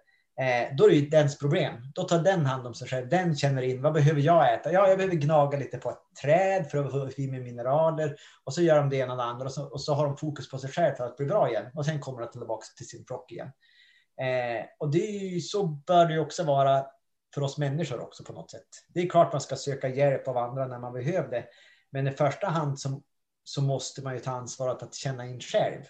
Eh, 0.42 0.76
då 0.76 0.85
är 0.85 0.88
det 0.88 0.96
ju 0.96 1.09
dens 1.09 1.38
problem. 1.38 1.74
Då 1.94 2.02
tar 2.02 2.18
den 2.18 2.46
hand 2.46 2.66
om 2.66 2.74
sig 2.74 2.88
själv. 2.88 3.09
Den 3.09 3.37
känner 3.37 3.62
in, 3.62 3.83
vad 3.83 3.92
behöver 3.92 4.20
jag 4.20 4.55
äta? 4.55 4.72
Ja, 4.72 4.88
jag 4.88 4.98
behöver 4.98 5.16
gnaga 5.16 5.59
lite 5.59 5.78
på 5.78 5.90
ett 5.90 6.02
träd 6.22 6.70
för 6.70 6.85
att 6.85 6.92
få 6.92 7.11
i 7.16 7.31
mig 7.31 7.40
mineraler. 7.40 8.16
Och 8.44 8.55
så 8.55 8.62
gör 8.62 8.78
de 8.78 8.90
det 8.90 8.96
ena 8.96 9.12
och 9.12 9.18
det 9.18 9.24
andra 9.24 9.44
och 9.44 9.52
så, 9.52 9.64
och 9.64 9.81
så 9.81 9.94
har 9.94 10.07
de 10.07 10.16
fokus 10.16 10.50
på 10.50 10.59
sig 10.59 10.70
själv 10.70 10.94
för 10.94 11.05
att 11.05 11.16
bli 11.16 11.26
bra 11.26 11.48
igen. 11.48 11.66
Och 11.74 11.87
sen 11.87 12.00
kommer 12.00 12.20
de 12.20 12.31
tillbaka 12.31 12.64
till 12.76 12.88
sin 12.88 13.05
flock 13.05 13.33
igen. 13.33 13.50
Eh, 14.20 14.64
och 14.78 14.90
det 14.90 14.98
är 14.98 15.28
ju, 15.28 15.40
så 15.40 15.66
bör 15.66 16.07
det 16.07 16.12
ju 16.14 16.20
också 16.20 16.44
vara 16.44 16.87
för 17.35 17.42
oss 17.42 17.59
människor 17.59 18.00
också 18.00 18.24
på 18.24 18.33
något 18.33 18.50
sätt. 18.50 18.68
Det 18.88 19.00
är 19.00 19.09
klart 19.09 19.33
man 19.33 19.40
ska 19.40 19.57
söka 19.57 19.88
hjälp 19.88 20.28
av 20.28 20.37
andra 20.37 20.66
när 20.66 20.78
man 20.78 20.92
behöver 20.92 21.31
det. 21.31 21.44
Men 21.90 22.07
i 22.07 22.11
första 22.11 22.46
hand 22.46 22.81
så, 22.81 23.02
så 23.44 23.62
måste 23.62 24.02
man 24.02 24.14
ju 24.14 24.20
ta 24.20 24.31
ansvaret 24.31 24.83
att 24.83 24.94
känna 24.94 25.26
in 25.26 25.40
själv. 25.40 25.83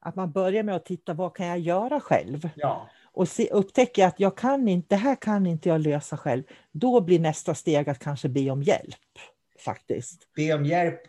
Att 0.00 0.16
man 0.16 0.32
börjar 0.32 0.62
med 0.62 0.76
att 0.76 0.84
titta, 0.84 1.14
vad 1.14 1.36
kan 1.36 1.46
jag 1.46 1.58
göra 1.58 2.00
själv? 2.00 2.48
Ja, 2.56 2.88
Och 3.16 3.28
se, 3.28 3.48
upptäcker 3.50 4.02
jag 4.02 4.08
att 4.08 4.20
jag 4.20 4.36
kan 4.36 4.68
inte, 4.68 4.94
det 4.94 4.96
här 4.96 5.16
kan 5.16 5.46
inte 5.46 5.68
jag 5.68 5.80
lösa 5.80 6.16
själv. 6.16 6.42
Då 6.72 7.00
blir 7.00 7.20
nästa 7.20 7.54
steg 7.54 7.88
att 7.88 7.98
kanske 7.98 8.28
be 8.28 8.50
om 8.50 8.62
hjälp. 8.62 8.94
Faktiskt. 9.64 10.28
be 10.36 10.54
om 10.54 10.64
hjälp 10.64 11.00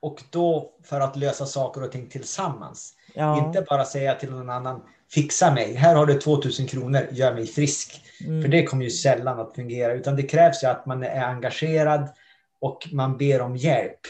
och 0.00 0.22
då 0.30 0.72
för 0.84 1.00
att 1.00 1.16
lösa 1.16 1.46
saker 1.46 1.82
och 1.82 1.92
ting 1.92 2.08
tillsammans. 2.08 2.94
Ja. 3.14 3.46
Inte 3.46 3.62
bara 3.68 3.84
säga 3.84 4.14
till 4.14 4.30
någon 4.30 4.50
annan, 4.50 4.82
fixa 5.10 5.54
mig, 5.54 5.74
här 5.74 5.94
har 5.94 6.06
du 6.06 6.18
2000 6.18 6.66
kronor, 6.66 7.08
gör 7.10 7.34
mig 7.34 7.46
frisk. 7.46 8.02
Mm. 8.20 8.42
För 8.42 8.48
det 8.48 8.64
kommer 8.64 8.84
ju 8.84 8.90
sällan 8.90 9.40
att 9.40 9.54
fungera, 9.54 9.92
utan 9.92 10.16
det 10.16 10.22
krävs 10.22 10.62
ju 10.62 10.66
att 10.66 10.86
man 10.86 11.02
är 11.02 11.24
engagerad 11.24 12.08
och 12.60 12.88
man 12.92 13.16
ber 13.16 13.40
om 13.40 13.56
hjälp. 13.56 14.00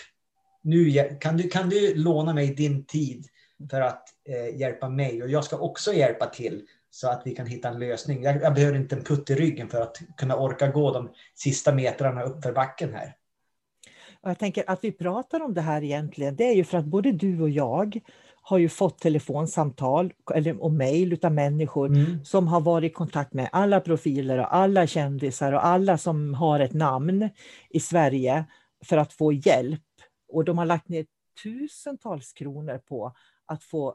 Nu 0.63 1.09
kan 1.21 1.37
du, 1.37 1.49
kan 1.49 1.69
du 1.69 1.95
låna 1.95 2.35
mig 2.35 2.55
din 2.55 2.85
tid 2.85 3.27
för 3.71 3.81
att 3.81 4.09
eh, 4.29 4.61
hjälpa 4.61 4.89
mig 4.89 5.23
och 5.23 5.29
jag 5.29 5.45
ska 5.45 5.57
också 5.59 5.93
hjälpa 5.93 6.27
till 6.27 6.63
så 6.97 7.09
att 7.09 7.23
vi 7.25 7.35
kan 7.35 7.47
hitta 7.47 7.69
en 7.69 7.79
lösning. 7.79 8.23
Jag, 8.23 8.43
jag 8.43 8.55
behöver 8.55 8.79
inte 8.79 8.97
en 8.97 9.05
putt 9.05 9.31
i 9.31 9.35
ryggen 9.35 9.69
för 9.69 9.81
att 9.81 10.01
kunna 10.17 10.37
orka 10.37 10.69
gå 10.69 10.93
de 10.93 11.11
sista 11.35 11.75
metrarna 11.75 12.23
upp 12.23 12.43
för 12.43 12.53
backen 12.53 12.95
här. 12.95 13.17
Och 14.21 14.31
jag 14.31 14.39
tänker 14.39 14.65
att 14.67 14.85
vi 14.85 14.93
pratar 14.93 15.43
om 15.43 15.55
det 15.55 15.61
här 15.61 15.85
egentligen, 15.85 16.37
det 16.37 16.45
är 16.45 16.55
ju 16.55 16.65
för 16.65 16.79
att 16.79 16.85
både 16.85 17.13
du 17.13 17.41
och 17.41 17.51
jag 17.51 18.01
har 18.43 18.59
ju 18.59 18.69
fått 18.69 18.99
telefonsamtal 18.99 20.13
eller, 20.35 20.63
och 20.63 20.73
mejl 20.73 21.19
av 21.23 21.33
människor 21.33 21.87
Mm. 21.87 22.25
som 22.25 22.49
har 22.49 22.61
varit 22.61 22.91
i 22.91 22.95
kontakt 22.95 23.33
med 23.33 23.49
alla 23.53 23.81
profiler 23.81 24.39
och 24.39 24.55
alla 24.55 24.87
kändisar 24.87 25.53
och 25.53 25.67
alla 25.67 25.99
som 25.99 26.35
har 26.35 26.61
ett 26.61 26.75
namn 26.75 27.29
i 27.71 27.81
Sverige 27.81 28.45
för 28.85 28.97
att 28.97 29.13
få 29.13 29.33
hjälp. 29.33 29.83
Och 30.29 30.45
de 30.45 30.59
har 30.59 30.67
lagt 30.67 30.89
ner 30.89 31.07
tusentals 31.43 32.33
kronor 32.33 32.79
på 32.79 33.13
att 33.47 33.65
få 33.65 33.95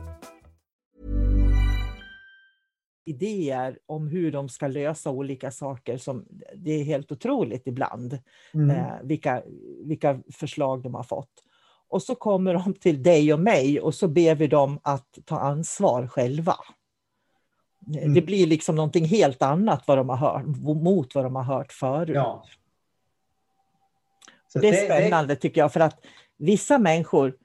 Idéer 3.05 3.79
om 3.85 4.07
hur 4.07 4.31
de 4.31 4.49
ska 4.49 4.67
lösa 4.67 5.09
olika 5.09 5.51
saker. 5.51 5.97
Som, 5.97 6.25
det 6.55 6.71
är 6.71 6.83
helt 6.83 7.11
otroligt 7.11 7.67
ibland 7.67 8.19
Mm. 8.53 8.69
eh, 8.69 8.93
vilka, 9.03 9.43
vilka 9.85 10.19
förslag 10.33 10.83
de 10.83 10.93
har 10.93 11.03
fått. 11.03 11.43
Och 11.87 12.03
så 12.03 12.15
kommer 12.15 12.53
de 12.53 12.73
till 12.73 13.03
dig 13.03 13.33
och 13.33 13.39
mig 13.39 13.79
och 13.81 13.95
så 13.95 14.07
ber 14.07 14.35
vi 14.35 14.47
dem 14.47 14.79
att 14.83 15.17
ta 15.25 15.39
ansvar 15.39 16.07
själva. 16.07 16.55
Mm. 17.87 18.13
Det 18.13 18.21
blir 18.21 18.47
liksom 18.47 18.75
någonting 18.75 19.05
helt 19.05 19.41
annat 19.41 19.87
vad 19.87 19.97
de 19.97 20.09
har 20.09 20.17
hört, 20.17 20.45
mot 20.83 21.15
vad 21.15 21.25
de 21.25 21.35
har 21.35 21.43
hört 21.43 21.73
förut. 21.73 22.15
Ja. 22.15 22.45
Det 24.53 24.67
är 24.67 24.85
spännande 24.85 25.35
tycker 25.35 25.61
jag 25.61 25.73
för 25.73 25.79
att 25.79 26.05
vissa 26.37 26.77
människor, 26.77 27.37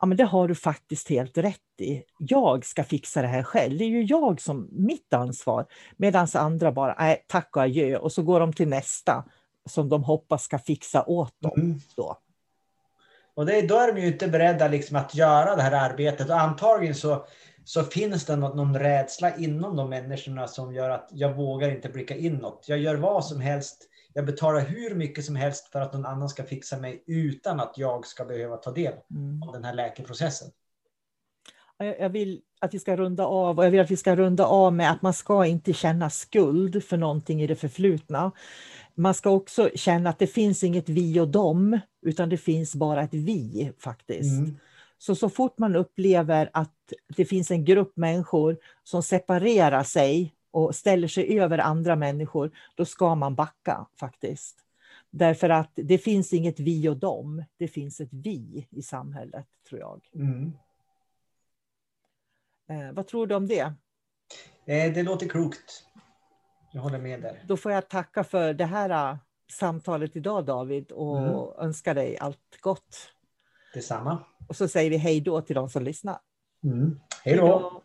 ja 0.00 0.06
men 0.06 0.16
det 0.16 0.24
har 0.24 0.48
du 0.48 0.54
faktiskt 0.54 1.08
helt 1.08 1.38
rätt 1.38 1.60
i. 1.80 2.02
Jag 2.18 2.64
ska 2.64 2.84
fixa 2.84 3.22
det 3.22 3.28
här 3.28 3.42
själv, 3.42 3.78
det 3.78 3.84
är 3.84 3.88
ju 3.88 4.02
jag 4.02 4.40
som, 4.40 4.68
mitt 4.72 5.14
ansvar. 5.14 5.66
Medan 5.96 6.28
andra 6.34 6.72
bara, 6.72 6.96
nej 6.98 7.24
tack 7.28 7.56
och 7.56 7.62
adjö 7.62 7.96
och 7.96 8.12
så 8.12 8.22
går 8.22 8.40
de 8.40 8.52
till 8.52 8.68
nästa 8.68 9.24
som 9.66 9.88
de 9.88 10.04
hoppas 10.04 10.42
ska 10.42 10.58
fixa 10.58 11.04
åt 11.06 11.34
dem. 11.40 11.52
Mm. 11.56 11.80
Då. 11.96 12.18
Och 13.34 13.46
det, 13.46 13.62
då 13.62 13.78
är 13.78 13.92
de 13.92 14.00
ju 14.00 14.06
inte 14.06 14.28
beredda 14.28 14.68
liksom 14.68 14.96
att 14.96 15.14
göra 15.14 15.56
det 15.56 15.62
här 15.62 15.90
arbetet. 15.90 16.30
Och 16.30 16.40
antagligen 16.40 16.94
så, 16.94 17.26
så 17.64 17.84
finns 17.84 18.24
det 18.24 18.36
någon, 18.36 18.56
någon 18.56 18.78
rädsla 18.78 19.36
inom 19.36 19.76
de 19.76 19.90
människorna 19.90 20.48
som 20.48 20.74
gör 20.74 20.90
att 20.90 21.08
jag 21.12 21.34
vågar 21.34 21.70
inte 21.70 21.88
blicka 21.88 22.16
inåt. 22.16 22.64
Jag 22.68 22.78
gör 22.78 22.94
vad 22.94 23.24
som 23.24 23.40
helst. 23.40 23.88
Jag 24.12 24.26
betalar 24.26 24.60
hur 24.60 24.94
mycket 24.94 25.24
som 25.24 25.36
helst 25.36 25.68
för 25.68 25.80
att 25.80 25.92
någon 25.92 26.06
annan 26.06 26.28
ska 26.28 26.44
fixa 26.44 26.78
mig 26.78 27.04
utan 27.06 27.60
att 27.60 27.78
jag 27.78 28.06
ska 28.06 28.24
behöva 28.24 28.56
ta 28.56 28.70
del 28.70 28.94
Mm. 29.10 29.42
av 29.42 29.52
den 29.52 29.64
här 29.64 29.74
läkeprocessen. 29.74 30.48
Jag 31.78 32.10
vill 32.10 32.40
att 32.60 32.74
vi 32.74 32.78
ska 32.78 32.96
runda 32.96 33.26
av 33.26 33.58
och 33.58 33.64
jag 33.64 33.70
vill 33.70 33.80
att 33.80 33.90
vi 33.90 33.96
ska 33.96 34.16
runda 34.16 34.46
av 34.46 34.72
med 34.72 34.90
att 34.90 35.02
man 35.02 35.14
ska 35.14 35.46
inte 35.46 35.72
känna 35.72 36.10
skuld 36.10 36.84
för 36.84 36.96
någonting 36.96 37.42
i 37.42 37.46
det 37.46 37.56
förflutna. 37.56 38.32
Man 38.94 39.14
ska 39.14 39.30
också 39.30 39.70
känna 39.74 40.10
att 40.10 40.18
det 40.18 40.26
finns 40.26 40.64
inget 40.64 40.88
vi 40.88 41.20
och 41.20 41.28
dem, 41.28 41.78
utan 42.02 42.28
det 42.28 42.36
finns 42.36 42.74
bara 42.74 43.02
ett 43.02 43.14
vi 43.14 43.72
faktiskt. 43.78 44.38
Mm. 44.38 44.56
Så, 44.98 45.14
så 45.14 45.28
fort 45.28 45.58
man 45.58 45.76
upplever 45.76 46.50
att 46.52 46.92
det 47.16 47.24
finns 47.24 47.50
en 47.50 47.64
grupp 47.64 47.96
människor 47.96 48.56
som 48.84 49.02
separerar 49.02 49.82
sig 49.82 50.34
och 50.50 50.74
ställer 50.74 51.08
sig 51.08 51.38
över 51.38 51.58
andra 51.58 51.96
människor, 51.96 52.50
då 52.74 52.84
ska 52.84 53.14
man 53.14 53.34
backa 53.34 53.86
faktiskt. 54.00 54.56
Därför 55.10 55.48
att 55.50 55.70
det 55.74 55.98
finns 55.98 56.32
inget 56.32 56.60
vi 56.60 56.88
och 56.88 56.96
dem, 56.96 57.44
det 57.56 57.68
finns 57.68 58.00
ett 58.00 58.12
vi 58.12 58.68
i 58.70 58.82
samhället, 58.82 59.46
tror 59.68 59.80
jag. 59.80 60.00
Mm. 60.14 60.52
Eh, 62.70 62.92
vad 62.92 63.06
tror 63.06 63.26
du 63.26 63.34
om 63.34 63.46
det? 63.46 63.60
Eh, 64.66 64.92
Det 64.94 65.02
låter 65.02 65.28
klokt. 65.28 65.84
Jag 66.72 66.80
håller 66.82 66.98
med 66.98 67.22
där. 67.22 67.42
Då 67.46 67.56
får 67.56 67.72
jag 67.72 67.88
tacka 67.88 68.24
för 68.24 68.54
det 68.54 68.64
här 68.64 68.90
eh, 69.12 69.16
samtalet 69.52 70.16
idag 70.16 70.44
David 70.44 70.92
och 70.92 71.18
Mm. 71.18 71.34
önska 71.68 71.94
dig 71.94 72.18
allt 72.18 72.60
gott. 72.60 73.10
Detsamma. 73.74 74.24
Och 74.48 74.56
så 74.56 74.68
säger 74.68 74.90
vi 74.90 74.96
hej 74.96 75.20
då 75.20 75.40
till 75.40 75.54
de 75.56 75.68
som 75.68 75.82
lyssnar. 75.82 76.18
Mm. 76.64 77.00
Hej 77.24 77.36
då! 77.36 77.82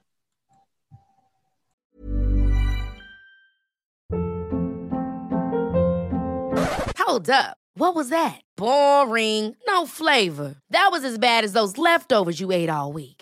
Hold 6.98 7.30
up. 7.30 7.58
What 7.76 7.96
was 7.96 8.10
that? 8.10 8.42
Boring. 8.58 9.56
No 9.68 9.88
flavor. 9.88 10.56
That 10.70 10.90
was 10.92 11.04
as 11.04 11.18
bad 11.18 11.44
as 11.46 11.54
those 11.54 11.78
leftovers 11.78 12.42
you 12.42 12.52
ate 12.52 12.70
all 12.70 12.94
week. 12.94 13.19